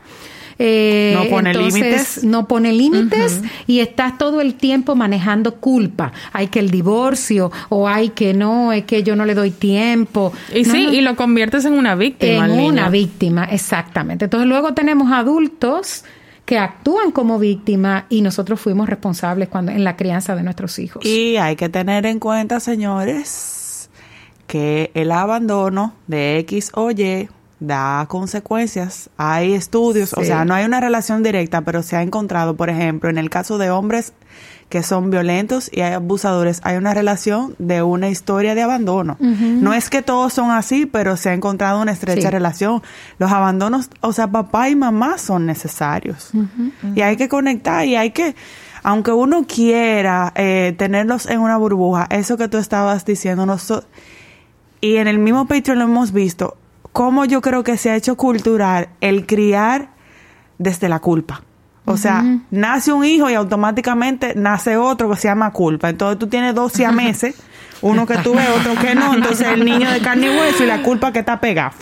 [0.60, 2.24] Eh, No pone entonces, límites.
[2.24, 6.12] No pone límites y estás todo el tiempo manejando culpa.
[6.34, 10.34] Hay que el divorcio o hay que no, es que yo no le doy tiempo.
[10.54, 10.94] Y No, sí, no.
[10.94, 12.46] y lo conviertes en una víctima.
[12.46, 12.68] En niño.
[12.68, 14.26] una víctima, exactamente.
[14.26, 16.04] Entonces luego tenemos adultos
[16.46, 21.06] que actúan como víctima y nosotros fuimos responsables cuando en la crianza de nuestros hijos.
[21.06, 23.90] Y hay que tener en cuenta, señores,
[24.48, 27.30] que el abandono de X o Y
[27.60, 29.10] da consecuencias.
[29.18, 33.10] Hay estudios, o sea, no hay una relación directa, pero se ha encontrado, por ejemplo,
[33.10, 34.14] en el caso de hombres
[34.70, 39.18] que son violentos y hay abusadores, hay una relación de una historia de abandono.
[39.20, 42.30] No es que todos son así, pero se ha encontrado una estrecha Sí.
[42.30, 42.82] relación.
[43.18, 46.30] Los abandonos, o sea, papá y mamá son necesarios.
[46.96, 48.36] Y hay que conectar y hay que,
[48.84, 53.84] aunque uno quiera eh, tenerlos en una burbuja, eso que tú estabas diciendo, noso-
[54.82, 56.56] y en el mismo Patreon lo hemos visto,
[56.92, 59.90] cómo yo creo que se ha hecho cultural el criar
[60.58, 61.44] desde la culpa.
[61.86, 65.90] O sea, nace un hijo y automáticamente nace otro que se llama culpa.
[65.90, 67.42] Entonces tú tienes dos siameses,
[67.82, 69.14] uno que tú ves, otro que no.
[69.14, 71.74] Entonces el niño de carne y hueso y la culpa que está pegada.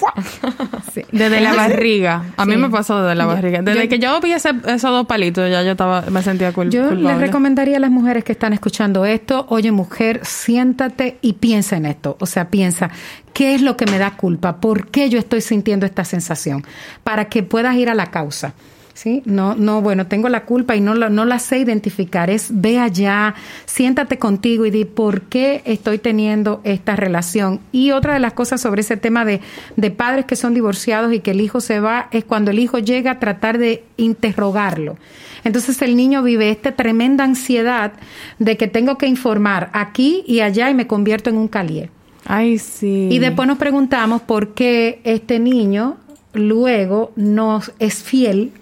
[1.11, 2.23] Desde la barriga.
[2.37, 2.57] A mí Sí.
[2.59, 3.61] me pasó desde la barriga.
[3.61, 6.69] Desde yo- que yo vi ese- esos dos palitos, ya yo estaba, me sentía cul-
[6.69, 7.03] Yo culpable.
[7.13, 11.85] les recomendaría a las mujeres que están escuchando esto, oye mujer, siéntate y piensa en
[11.85, 12.17] esto.
[12.19, 12.89] O sea, piensa,
[13.33, 14.57] ¿qué es lo que me da culpa?
[14.57, 16.63] ¿Por qué yo estoy sintiendo esta sensación?
[17.03, 18.53] Para que puedas ir a la causa.
[18.97, 19.21] ¿Sí?
[19.25, 22.31] No, no, bueno, tengo la culpa y no, la- no la sé identificar.
[22.31, 23.35] Es ve allá,
[23.67, 27.59] siéntate contigo y di por qué estoy teniendo esta relación.
[27.71, 29.39] Y otra de las cosas sobre ese tema de,
[29.75, 32.79] de padres que son divorciados y que el hijo se va es cuando el hijo
[32.79, 34.97] llega a tratar de interrogarlo.
[35.43, 37.93] Entonces el niño vive esta tremenda ansiedad
[38.39, 41.91] de que tengo que informar aquí y allá y me convierto en un calier.
[42.25, 43.09] Ay, sí.
[43.11, 45.97] Y después nos preguntamos por qué este niño
[46.33, 48.53] luego nos es fiel.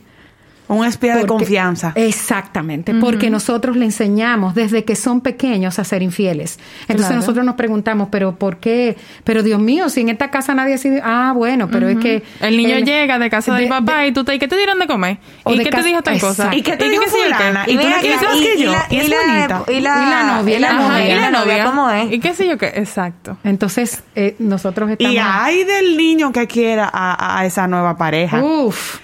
[0.67, 1.91] Un espía de confianza.
[1.95, 6.59] Exactamente, porque nosotros le enseñamos desde que son pequeños a ser infieles.
[6.81, 7.15] Entonces Claro.
[7.21, 8.97] nosotros nos preguntamos, pero ¿por qué?
[9.23, 11.01] Pero Dios mío, si en esta casa nadie ha sido...
[11.03, 12.23] Ah, bueno, pero es que...
[12.41, 14.57] El niño llega de casa del de- papá de- y tú te ¿y qué te
[14.57, 15.17] dieron de comer?
[15.43, 16.53] O ¿Y de qué te dijo tal cosa?
[16.55, 17.63] ¿Y qué te dijo fulana?
[17.67, 18.73] ¿Y Y tú quieres más que yo.
[18.89, 19.63] Y es la- bonita.
[19.67, 21.09] y la, Y la novia, y la novia.
[21.09, 22.11] y la novia, ¿cómo es?
[22.11, 22.67] ¿Y qué sé yo qué?
[22.75, 23.37] Exacto.
[23.43, 25.13] Entonces, eh, nosotros estamos...
[25.13, 28.41] Y hay del niño que quiera a, a esa nueva pareja.
[28.43, 28.99] Uf.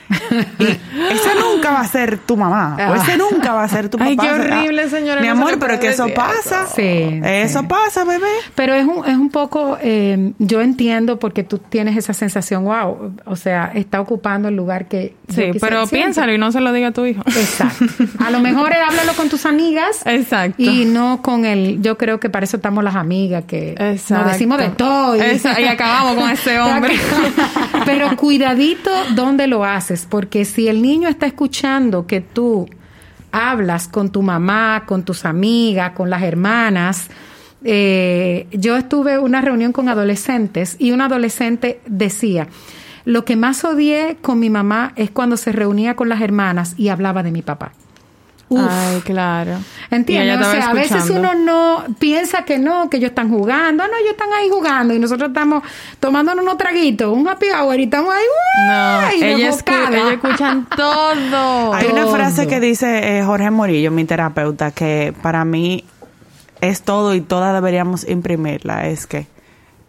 [0.60, 0.64] Y
[1.14, 2.78] ese nunca va a ser tu mamá.
[2.90, 4.10] O ese nunca va a ser tu papá.
[4.10, 6.68] Ay, qué horrible, señora, Mi no se amor, le pero es que eso pasa.
[6.68, 7.66] Sí, Eso sí.
[7.68, 8.28] pasa, bebé.
[8.56, 13.14] Pero es un, es un poco, eh, yo entiendo porque tú tienes esa sensación, wow,
[13.26, 15.16] o sea, está ocupando el lugar que...
[15.30, 17.22] Sí, pero piénsalo y no se lo diga a tu hijo.
[17.26, 17.86] Exacto.
[18.26, 20.02] A lo mejor háblalo con tus amigas.
[20.06, 20.56] Exacto.
[20.62, 24.24] Y no con el, yo creo que para eso estamos las amigas, que Exacto.
[24.26, 25.16] nos decimos de todo.
[25.16, 26.96] Esa- y acabamos con ese hombre.
[27.86, 32.68] Pero cuidadito dónde lo haces, porque si el niño está escuchando que tú
[33.32, 37.10] hablas con tu mamá, con tus amigas, con las hermanas,
[37.64, 42.48] eh, yo estuve en una reunión con adolescentes y un adolescente decía,
[43.06, 46.90] lo que más odié con mi mamá es cuando se reunía con las hermanas y
[46.90, 47.72] hablaba de mi papá.
[48.54, 48.60] Uf.
[48.70, 49.60] Ay, claro.
[49.90, 53.86] Ella O sea, a veces uno no piensa que no, que ellos están jugando.
[53.88, 55.64] No, ellos están ahí jugando y nosotros estamos
[56.02, 58.68] tomándonos unos traguitos, un happy hour y estamos ahí.
[58.68, 59.24] No, ¡uy!
[59.24, 61.74] ellos, escu- ellos escuchan todo.
[61.74, 65.86] Hay una frase que dice eh, Jorge Morillo, mi terapeuta, que para mí
[66.60, 69.28] es todo y todas deberíamos imprimirla, es que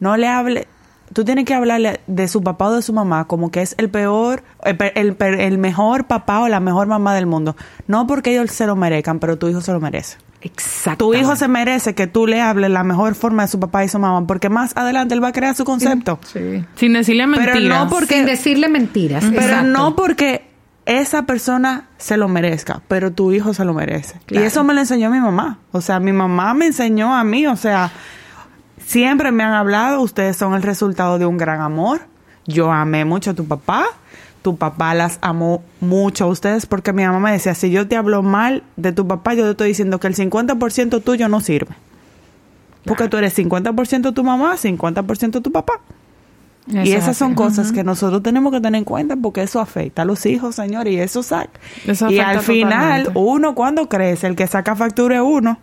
[0.00, 0.68] no le hable,
[1.12, 3.88] tú tienes que hablarle de su papá o de su mamá como que es el
[3.90, 7.56] peor, el, el el mejor papá o la mejor mamá del mundo.
[7.86, 10.18] No porque ellos se lo merezcan, pero tu hijo se lo merece.
[10.40, 11.06] Exacto.
[11.06, 13.88] Tu hijo se merece que tú le hables la mejor forma de su papá y
[13.88, 16.18] su mamá, porque más adelante él va a crear su concepto.
[16.74, 17.84] Sin decirle Pero mentiras.
[17.84, 19.24] no porque Sin decirle mentiras.
[19.30, 19.68] pero exacto.
[19.68, 20.46] no porque
[20.84, 24.18] esa persona se lo merezca, pero tu hijo se lo merece.
[24.26, 24.42] Claro.
[24.44, 25.60] Y eso me lo enseñó mi mamá.
[25.70, 27.92] O sea, mi mamá me enseñó a mí, o sea,
[28.86, 32.00] siempre me han hablado, ustedes son el resultado de un gran amor.
[32.46, 33.86] Yo amé mucho a tu papá,
[34.42, 37.96] tu papá las amó mucho a ustedes porque mi mamá me decía, si yo te
[37.96, 41.74] hablo mal de tu papá, yo te estoy diciendo que el 50% tuyo no sirve.
[42.84, 45.74] Porque tú eres 50% tu mamá, 50% tu papá.
[46.68, 49.60] Eso y es esas son cosas que nosotros tenemos que tener en cuenta porque eso
[49.60, 51.50] afecta a los hijos, señor, y eso saca.
[51.86, 53.12] Eso y al final, totalmente.
[53.14, 55.58] uno cuando crece, el que saca factura es uno.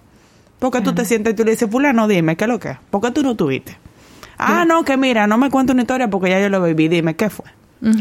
[0.60, 2.78] Porque tú te sientes y tú le dices, fulano, dime, ¿qué es lo que es?
[2.90, 3.78] ¿Por qué tú no tuviste?
[4.38, 6.88] Ah, no, que mira, no me cuento una historia porque ya yo lo viví.
[6.88, 7.46] Dime, ¿qué fue?
[7.82, 7.92] Yo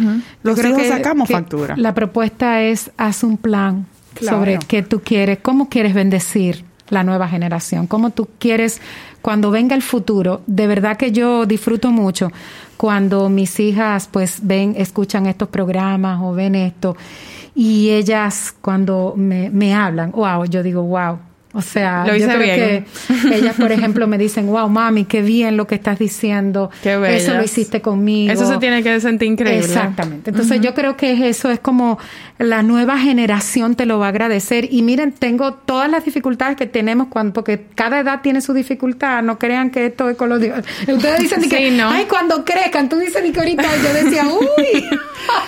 [0.42, 1.76] Los creo hijos que- sacamos que factura.
[1.76, 4.38] La propuesta es haz un plan Claro.
[4.38, 8.80] sobre qué tú quieres, cómo quieres bendecir la nueva generación, cómo tú quieres
[9.22, 10.40] cuando venga el futuro.
[10.46, 12.32] De verdad que yo disfruto mucho
[12.76, 16.96] cuando mis hijas pues ven, escuchan estos programas o ven esto
[17.54, 21.18] y ellas cuando me, me hablan, wow, yo digo wow.
[21.54, 22.54] O sea, Lo yo creo bien.
[23.30, 26.70] que ellas, por ejemplo, me dicen, wow, mami, qué bien lo que estás diciendo.
[26.82, 28.30] Qué Eso lo hiciste conmigo.
[28.32, 29.64] Eso se tiene que sentir increíble.
[29.64, 30.28] Exactamente.
[30.30, 31.98] Entonces yo creo que eso es como
[32.38, 34.68] la nueva generación te lo va a agradecer.
[34.70, 39.22] Y miren, tengo todas las dificultades que tenemos cuando, porque cada edad tiene su dificultad.
[39.22, 40.58] No crean que esto es con los dios.
[40.86, 44.84] Ustedes dicen que, ay, cuando crezcan, tú dices que ahorita yo decía, uy.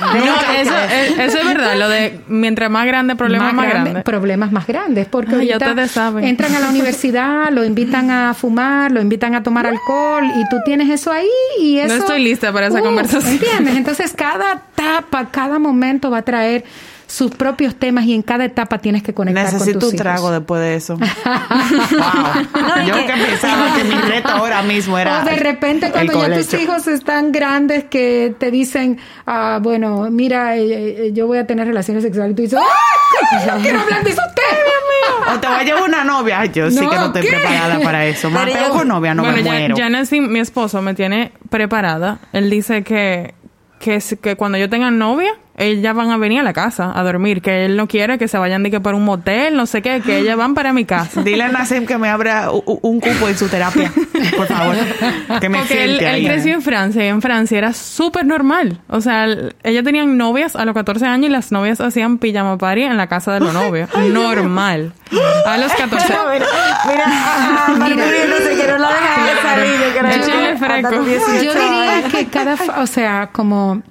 [0.00, 1.76] No, eso, es- eso es verdad.
[1.78, 4.04] Lo de mientras más grande, problemas más, grande- grandes.
[4.04, 6.24] Problemas más grandes, porque Ay, ahorita ustedes saben.
[6.24, 10.56] entran a la universidad, lo invitan a fumar, lo invitan a tomar alcohol y tú
[10.64, 11.28] tienes eso ahí
[11.60, 11.94] y No eso...
[11.96, 13.32] estoy lista para esa Uh, conversación.
[13.32, 13.76] ¿Entiendes?
[13.76, 16.64] Entonces cada etapa, cada momento va a traer
[17.10, 20.30] sus propios temas y en cada etapa tienes que conectar Necesito con tus un trago
[20.30, 20.96] después de eso.
[20.96, 21.08] wow.
[22.86, 25.22] Yo que pensaba que mi reto ahora mismo era.
[25.22, 30.56] O de repente cuando ya tus hijos están grandes que te dicen, ah, bueno, mira,
[30.56, 33.44] eh, eh, yo voy a tener relaciones sexuales y tú dices, ¡ah!
[33.44, 35.36] Yo quiero hablar de esos temas.
[35.36, 36.44] O te va a llevar una novia.
[36.44, 37.28] Yo sí que no estoy ¿qué?
[37.28, 38.30] preparada para eso.
[38.30, 39.76] Más pego con novia, no bueno, me ya, muero.
[39.76, 42.20] ya Nancy, mi esposo, me tiene preparada.
[42.32, 43.34] Él dice que,
[43.80, 47.42] que, que cuando yo tenga novia, ellas van a venir a la casa a dormir.
[47.42, 50.00] Que él no quiere que se vayan de que para un motel, no sé qué,
[50.00, 51.22] que ellas van para mi casa.
[51.24, 53.92] Dile a Nassim que me abra un cupo en su terapia,
[54.36, 54.74] por favor.
[55.40, 56.24] Que me Porque él, él ahí.
[56.26, 58.80] creció en Francia y en Francia era súper normal.
[58.88, 62.58] O sea, el- ellas tenían novias a los 14 años y las novias hacían pijama
[62.58, 63.88] party en la casa de los novios.
[64.10, 64.92] normal.
[65.46, 66.06] A los 14.
[66.08, 66.46] Mira,
[66.88, 70.10] mira, ah, Marguerite, no sé, que no la dejan de salir, yo creo.
[70.22, 70.74] Échale fresco.
[70.86, 73.82] Hasta los 18 Yo diría que cada, fa- o sea, como,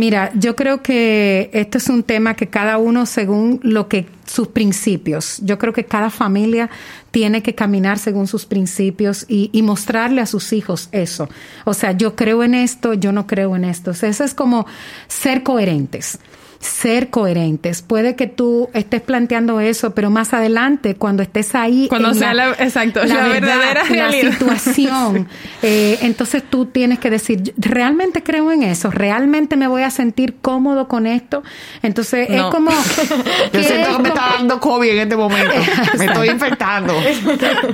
[0.00, 4.48] mira, yo creo que esto es un tema que cada uno según lo que sus
[4.48, 5.40] principios.
[5.42, 6.70] Yo creo que cada familia
[7.10, 11.28] tiene que caminar según sus principios y, y mostrarle a sus hijos eso.
[11.66, 13.90] O sea, yo creo en esto, yo no creo en esto.
[13.90, 14.66] O sea, eso es como
[15.06, 16.18] ser coherentes
[16.60, 17.80] ser coherentes.
[17.80, 22.34] Puede que tú estés planteando eso, pero más adelante, cuando estés ahí, Cuando en sea
[22.34, 24.32] la- exacto, la verdadera la realidad.
[24.32, 25.26] situación,
[25.62, 29.90] eh, entonces tú tienes que decir, "Yo realmente creo en eso, realmente me voy a
[29.90, 31.42] sentir cómodo con esto.
[31.82, 32.48] Entonces No.
[32.48, 35.54] es como Yo ¿qué siento es que me está dando COVID en este momento.
[35.96, 36.92] Me estoy infectando.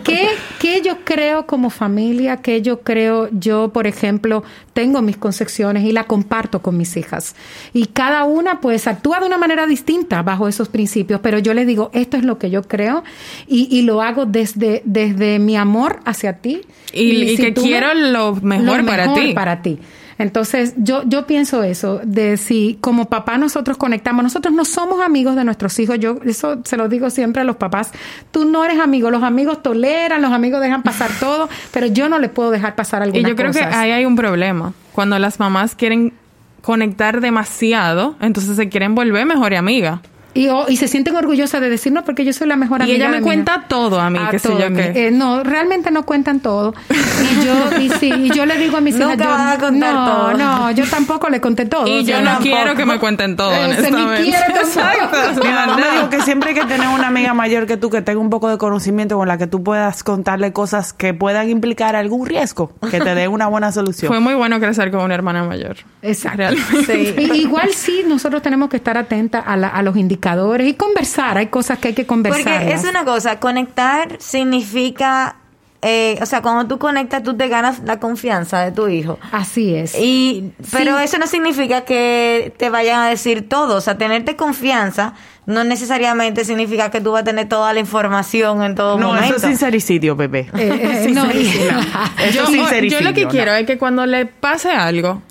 [0.05, 0.29] ¿Qué,
[0.61, 2.37] qué yo creo como familia?
[2.37, 3.29] ¿Qué yo creo?
[3.33, 4.45] Yo, por ejemplo,
[4.77, 7.35] tengo mis concepciones y la comparto con mis hijas.
[7.73, 11.21] Y cada una, pues, actúa de una manera distinta bajo esos principios.
[11.23, 13.03] Pero yo les digo, esto es lo que yo creo
[13.49, 16.61] y, y lo hago desde, desde mi amor hacia ti.
[16.93, 19.33] Y- y que me- quiero lo mejor para ti.
[19.33, 19.79] para ti.
[20.19, 25.37] Entonces, yo, yo pienso eso, de si como papá nosotros conectamos, nosotros no somos amigos
[25.37, 27.93] de nuestros hijos, yo eso se lo digo siempre a los papás,
[28.31, 32.19] tú no eres amigo, los amigos toleran, los amigos dejan pasar todo, pero yo no
[32.19, 33.69] le puedo dejar pasar Y algunas yo creo cosas.
[33.69, 34.73] que ahí hay un problema.
[34.93, 36.15] Cuando las mamás quieren
[36.63, 40.01] conectar demasiado, entonces se quieren volver mejor amiga.
[40.37, 42.85] Y, oh, y se sienten orgullosas de decir, no, porque yo soy la mejor Y
[42.85, 42.97] amiga.
[42.97, 43.69] ella me cuenta hija".
[43.69, 44.77] todo a mí, A sé todo yo mí.
[44.77, 45.07] qué.
[45.07, 46.75] Eh, no, realmente no cuentan todo.
[47.27, 49.59] Y yo, y sí, y yo le digo a mis Nunca hijas, yo, van a
[49.59, 50.35] contar no, todo.
[50.35, 51.87] no, yo tampoco le conté todo.
[51.87, 52.55] Y o sea, yo no tampoco.
[52.55, 53.73] quiero que me cuenten todo, Ese ni
[54.03, 54.23] honestamente.
[54.23, 54.61] quiere tampoco.
[54.67, 55.43] Exacto.
[55.45, 58.03] Mi mamá me dijo que siempre hay que tener una amiga mayor que tú que
[58.03, 61.97] tenga un poco de conocimiento con la que tú puedas contarle cosas que puedan implicar
[61.97, 64.09] algún riesgo, que te dé una buena solución.
[64.09, 65.77] Fue muy bueno crecer con una hermana mayor.
[66.03, 66.45] Exacto.
[66.87, 67.15] Sí.
[67.35, 70.26] Igual sí, nosotros tenemos que estar atentas a, la- a los indicadores
[70.61, 71.39] y conversar.
[71.39, 72.43] Hay cosas que hay que conversar.
[72.61, 75.37] Porque es una cosa, conectar significa,
[75.83, 79.19] eh, o sea, cuando tú conectas, tú te ganas la confianza de tu hijo.
[79.31, 79.95] Así es.
[79.99, 81.05] Y, pero Sí.
[81.05, 83.77] eso no significa que te vayan a decir todo.
[83.77, 85.15] O sea, tenerte confianza
[85.47, 89.27] no necesariamente significa que tú vas a tener toda la información en todo No, momento.
[89.27, 90.49] eso es sincericidio, bebé.
[90.59, 91.71] eh, no, Sincericidio.
[92.19, 93.31] Eso yo, es yo sincericidio, lo que no.
[93.31, 95.23] quiero es que cuando le pase algo,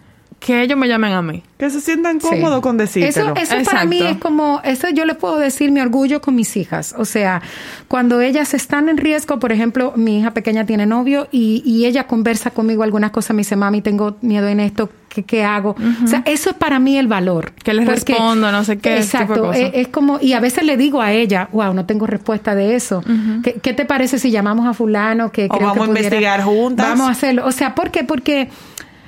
[0.45, 1.41] que ellos me llamen a mí.
[1.57, 2.27] Que se sientan Sí.
[2.29, 3.33] cómodos con decírtelo.
[3.35, 6.55] Eso, eso para mí es como, eso yo le puedo decir mi orgullo con mis
[6.55, 6.93] hijas.
[6.99, 7.41] O sea,
[7.87, 12.05] cuando ellas están en riesgo, por ejemplo, mi hija pequeña tiene novio y, y ella
[12.05, 15.75] conversa conmigo algunas cosas, me dice, mami, tengo miedo en esto, ¿qué, qué hago?
[16.03, 17.53] O sea, eso es para mí el valor.
[17.53, 19.61] Que les Porque- respondo, no sé qué, ese tipo de Exacto, cosas.
[19.63, 22.75] es, es como, y a veces le digo a ella, wow, no tengo respuesta de
[22.75, 23.03] eso.
[23.43, 25.31] ¿Qué, qué te parece si llamamos a fulano?
[25.31, 26.87] Que O creo vamos que a pudiera- investigar juntas.
[26.87, 27.47] Vamos a hacerlo.
[27.47, 28.03] O sea, ¿por qué?
[28.03, 28.49] Porque...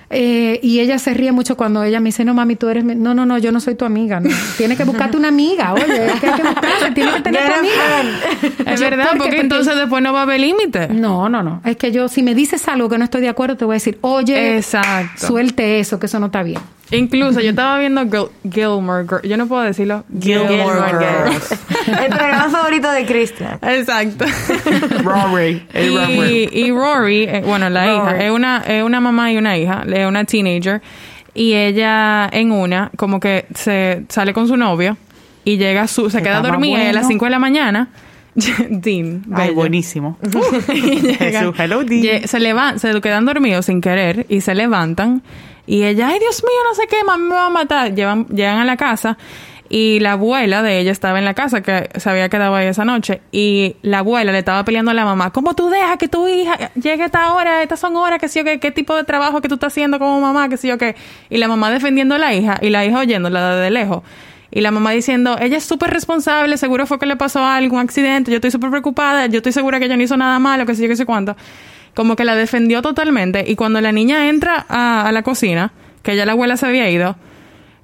[0.10, 2.96] eh, y ella se ríe mucho cuando ella me dice, no mami, tú eres mi-".
[2.96, 4.20] No, no, no, yo no soy tu amiga.
[4.20, 4.30] No.
[4.58, 7.54] Tienes que buscarte una amiga, oye, es que hay que buscarse, tienes que tener tu
[7.60, 7.74] amiga.
[8.74, 10.88] Es Yo- verdad, porque, entonces después no va a haber límite.
[10.90, 11.62] No, no, no.
[11.66, 13.78] Es que yo, si me dices algo que no estoy de acuerdo, te voy a
[13.78, 15.28] decir, oye, Exacto.
[15.28, 16.60] suelte eso, que eso no está bien.
[16.92, 19.24] Incluso yo estaba viendo Gil- Gilmore Girls.
[19.28, 20.06] Yo no puedo decirlo.
[20.22, 21.52] Gilmore Girls.
[21.88, 23.60] El programa favorito de Christian.
[23.62, 24.26] Exacto.
[25.04, 25.64] Rory.
[25.74, 29.84] y, y Rory, eh, bueno, la hija, es una, es una mamá y una hija,
[29.92, 30.82] es una teenager,
[31.34, 34.98] y ella en una, como que se sale con su novio
[35.44, 37.08] y llega a su, se queda dormida y a las bueno.
[37.10, 37.90] 5 de la mañana.
[38.70, 39.54] Dean, Ay, bello.
[39.56, 40.18] buenísimo.
[40.74, 42.28] Y llegan- Jesús, hello, Dean.
[42.28, 45.22] se levan, se quedan dormidos sin querer y se levantan
[45.68, 47.94] y ella, ay Dios mío, no sé qué, mami me va a matar.
[47.94, 49.18] Llevan, llegan a la casa
[49.70, 52.86] y la abuela de ella estaba en la casa que se había quedado ahí esa
[52.86, 56.28] noche y la abuela le estaba peleando a la mamá, ¿cómo tú dejas que tu
[56.28, 59.04] hija llegue a esta hora, estas son horas, que sé yo qué, qué tipo de
[59.04, 60.96] trabajo que tú estás haciendo como mamá, que sé yo qué?
[61.30, 64.04] Y la mamá defendiendo a la hija y la hija oyéndola de lejos.
[64.50, 67.82] Y la mamá diciendo, ella es súper responsable, seguro fue que le pasó algo, un
[67.82, 70.74] accidente, yo estoy súper preocupada, yo estoy segura que ella no hizo nada malo, que
[70.74, 71.36] sé yo, qué sé cuánto.
[71.98, 73.44] Como que la defendió totalmente.
[73.48, 75.72] Y cuando la niña entra a, a la cocina,
[76.04, 77.16] que ya la abuela se había ido,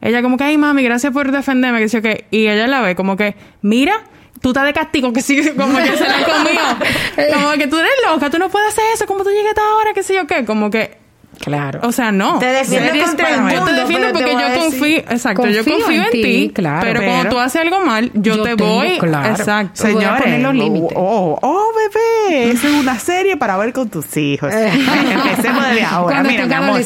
[0.02, 2.28] ella como que, ay mami, gracias por defenderme, que yo qué.
[2.30, 4.04] Y ella la ve como que, mira,
[4.40, 7.34] tú estás de castigo, que sí, como que se la comió.
[7.34, 9.76] Como que tú eres loca, tú no puedes hacer eso, como tú llegas a esta
[9.76, 10.46] hora, que sé yo qué.
[10.46, 10.96] Como que,
[11.44, 11.80] Claro.
[11.84, 12.40] o sea, no.
[12.40, 13.54] Te defiendo Series contra para el mí.
[13.54, 16.80] Yo te defiendo te porque yo confío, exacto, yo Confío en en ti, claro.
[16.82, 19.30] pero, cuando tú haces algo mal, yo, Yo te tengo- voy, claro.
[19.30, 19.84] exacto.
[19.84, 20.94] Voy a Señores, poner los límites.
[20.96, 24.54] oh, oh, bebé, esa es una serie para ver con tus hijos.
[24.54, 26.16] Empecemos desde ahora.
[26.16, 26.82] Cuando Mira, mi amor.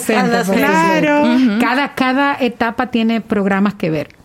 [0.46, 1.24] Claro.
[1.60, 4.17] cada, cada etapa tiene programas que ver.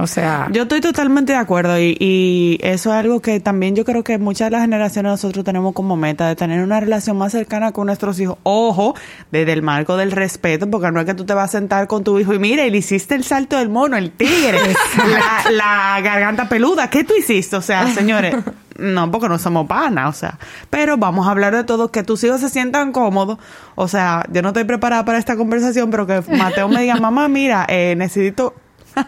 [0.00, 3.84] O sea, Yo estoy totalmente de acuerdo y, y eso es algo que también yo
[3.84, 7.32] creo que muchas de las generaciones nosotros tenemos como meta de tener una relación más
[7.32, 8.38] cercana con nuestros hijos.
[8.44, 8.94] Ojo,
[9.32, 12.04] desde el marco del respeto, porque no es que tú te vas a sentar con
[12.04, 14.58] tu hijo y mira, y le hiciste el salto del mono, el tigre,
[14.98, 17.56] la, la garganta peluda, ¿qué tú hiciste?
[17.56, 18.36] O sea, señores,
[18.78, 20.38] no, porque no somos panas, o sea,
[20.70, 23.38] pero vamos a hablar de todo, que tus hijos se sientan cómodos.
[23.74, 27.28] O sea, yo no estoy preparada para esta conversación, pero que Mateo me diga, mamá,
[27.28, 28.54] mira, eh, necesito...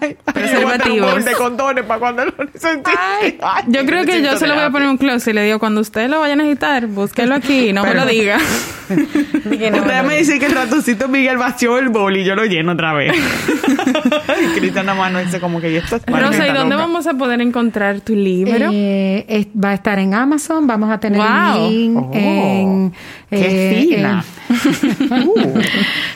[0.00, 1.14] Ay, Preservativos.
[1.14, 2.90] un de condones para cuando lo necesite.
[2.98, 3.38] Ay,
[3.68, 5.58] Yo creo que yo se lo voy a poner en un closet y le digo,
[5.58, 8.38] cuando usted lo vaya a necesitar, búsquelo aquí, no me lo diga.
[8.90, 12.92] Usted me dice que el ratoncito Miguel vació el bol y yo lo lleno otra
[12.92, 13.14] vez.
[14.42, 15.98] y Cristian nada más no dice como que ya está.
[16.06, 18.68] Rosa, ¿y dónde vamos a poder encontrar tu libro?
[18.72, 21.66] eh, es- va a estar en Amazon, vamos a tener Wow.
[21.66, 22.92] un link Oh, en...
[23.30, 24.24] qué fina.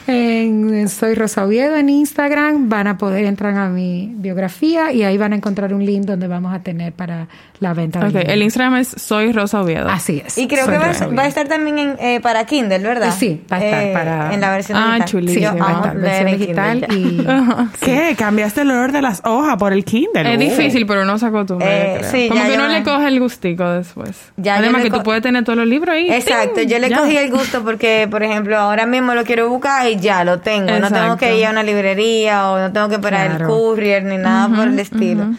[0.07, 5.03] en- en Soy Rosa Oviedo en Instagram, van a poder entrar a mi biografía y
[5.03, 7.29] ahí van a encontrar un link donde vamos a tener para
[7.61, 8.33] la venta del Ok, libro.
[8.33, 9.89] el Instagram es Soy Rosa Oviedo.
[9.89, 10.37] Así es.
[10.39, 10.79] Y creo Soy que
[11.15, 13.15] va, a estar también en, eh, para Kindle, ¿verdad?
[13.19, 15.09] Sí, va a estar para- En la versión Ah, digital.
[15.09, 15.53] chulísimo.
[15.53, 17.27] Yo Va a estar versión digital y...
[17.85, 18.15] ¿Qué?
[18.19, 20.23] ¿Cambiaste el olor de las hojas por el Kindle?
[20.33, 20.41] Es Oh.
[20.41, 21.67] difícil, pero uno se acostumbra.
[21.69, 24.33] Eh, sí, Como ya que me- le coge el gustico después.
[24.37, 26.11] Ya Además que tú puedes tener todos los libros ahí.
[26.11, 26.69] Exacto, ¡ting!
[26.69, 26.99] yo le Ya.
[26.99, 30.71] cogí el gusto porque, por ejemplo, ahora mismo lo quiero buscar y ya lo tengo.
[30.79, 33.54] No tengo que ir a una librería o no tengo que esperar el Claro.
[33.59, 35.35] Courier ni nada por el estilo.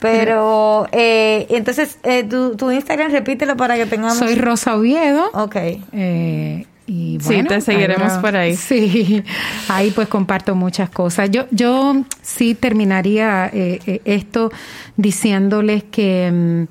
[0.00, 4.18] Pero, eh, entonces, eh, tu, tu Instagram, repítelo para que tengamos...
[4.18, 5.30] Soy Rosa Oviedo.
[5.32, 5.56] Ok.
[5.56, 8.56] Eh, y Sí, bueno, te seguiremos ahí por ahí.
[8.56, 9.22] Sí,
[9.68, 11.30] ahí pues comparto muchas cosas.
[11.30, 14.52] Yo, yo sí terminaría eh, eh, esto
[14.96, 16.64] diciéndoles que mm,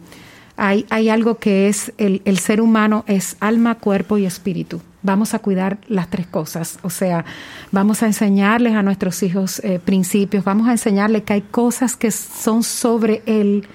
[0.57, 4.81] hay, hay algo que es el, el ser humano es alma, cuerpo y espíritu.
[5.01, 7.25] Vamos a cuidar las tres cosas, o sea,
[7.71, 12.09] vamos a enseñarles a nuestros hijos eh, principios, vamos a enseñarles que hay cosas que
[12.09, 13.67] son sobre él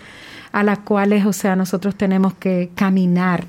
[0.52, 3.44] a las cuales, o sea, nosotros tenemos que caminar.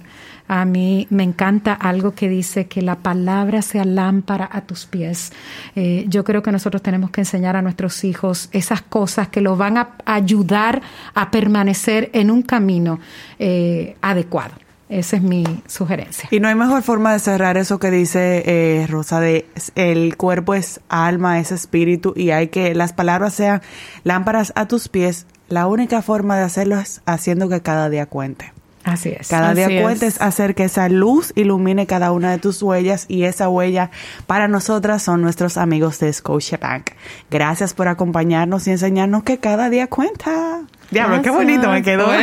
[0.49, 5.31] A mí me encanta algo que dice que la palabra sea lámpara a tus pies.
[5.75, 9.59] Eh, yo creo que nosotros tenemos que enseñar a nuestros hijos esas cosas que los
[9.59, 10.81] van a ayudar
[11.13, 12.99] a permanecer en un camino
[13.37, 14.55] eh, adecuado.
[14.89, 16.27] Esa es mi sugerencia.
[16.31, 19.45] Y no hay mejor forma de cerrar eso que dice eh, Rosa de
[19.75, 23.61] el cuerpo es alma, es espíritu y hay que las palabras sean
[24.03, 25.27] lámparas a tus pies.
[25.47, 28.51] La única forma de hacerlo es haciendo que cada día cuente.
[28.89, 29.27] Así es.
[29.27, 30.21] Cada Así día cuentes es.
[30.21, 33.91] hacer que esa luz ilumine cada una de tus huellas y esa huella
[34.27, 36.91] para nosotras son nuestros amigos de Scotiabank.
[37.29, 40.61] Gracias por acompañarnos y enseñarnos que cada día cuenta.
[40.91, 42.09] Diablo, qué bonito me quedó.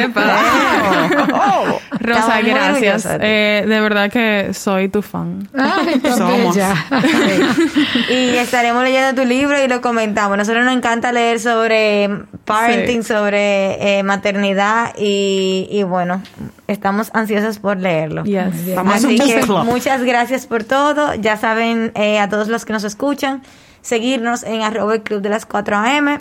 [1.38, 1.80] Oh.
[2.00, 3.08] Rosa, gracias.
[3.20, 5.48] Eh, de verdad que soy tu fan.
[5.56, 6.56] Ay, Somos.
[8.10, 10.36] Y estaremos leyendo tu libro y lo comentamos.
[10.36, 12.10] Nosotros nos encanta leer sobre
[12.44, 16.22] parenting, sobre eh, maternidad y, y bueno,
[16.66, 18.24] estamos ansiosas por leerlo.
[18.24, 18.76] Yes.
[18.76, 21.14] Así un que muchas gracias por todo.
[21.14, 23.42] Ya saben, eh, a todos los que nos escuchan,
[23.82, 26.18] seguirnos en arroba el club de las 4 AM.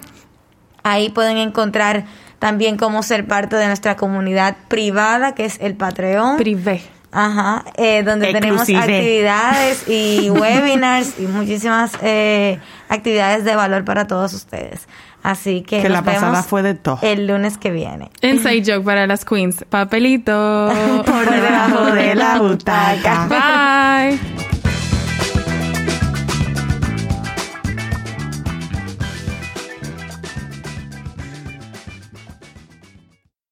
[0.83, 2.05] Ahí pueden encontrar
[2.39, 6.37] también cómo ser parte de nuestra comunidad privada, que es el Patreon.
[6.37, 6.81] Privé.
[7.11, 12.59] Ajá, eh, donde tenemos actividades y webinars y muchísimas eh,
[12.89, 14.87] actividades de valor para todos ustedes.
[15.23, 16.99] Así que, Que la pasada vemos fue de todo.
[17.01, 18.11] el lunes que viene.
[18.21, 19.63] Inside joke para las queens.
[19.69, 20.69] Papelito.
[21.05, 23.27] Por debajo de la butaca.
[23.29, 24.44] Bye.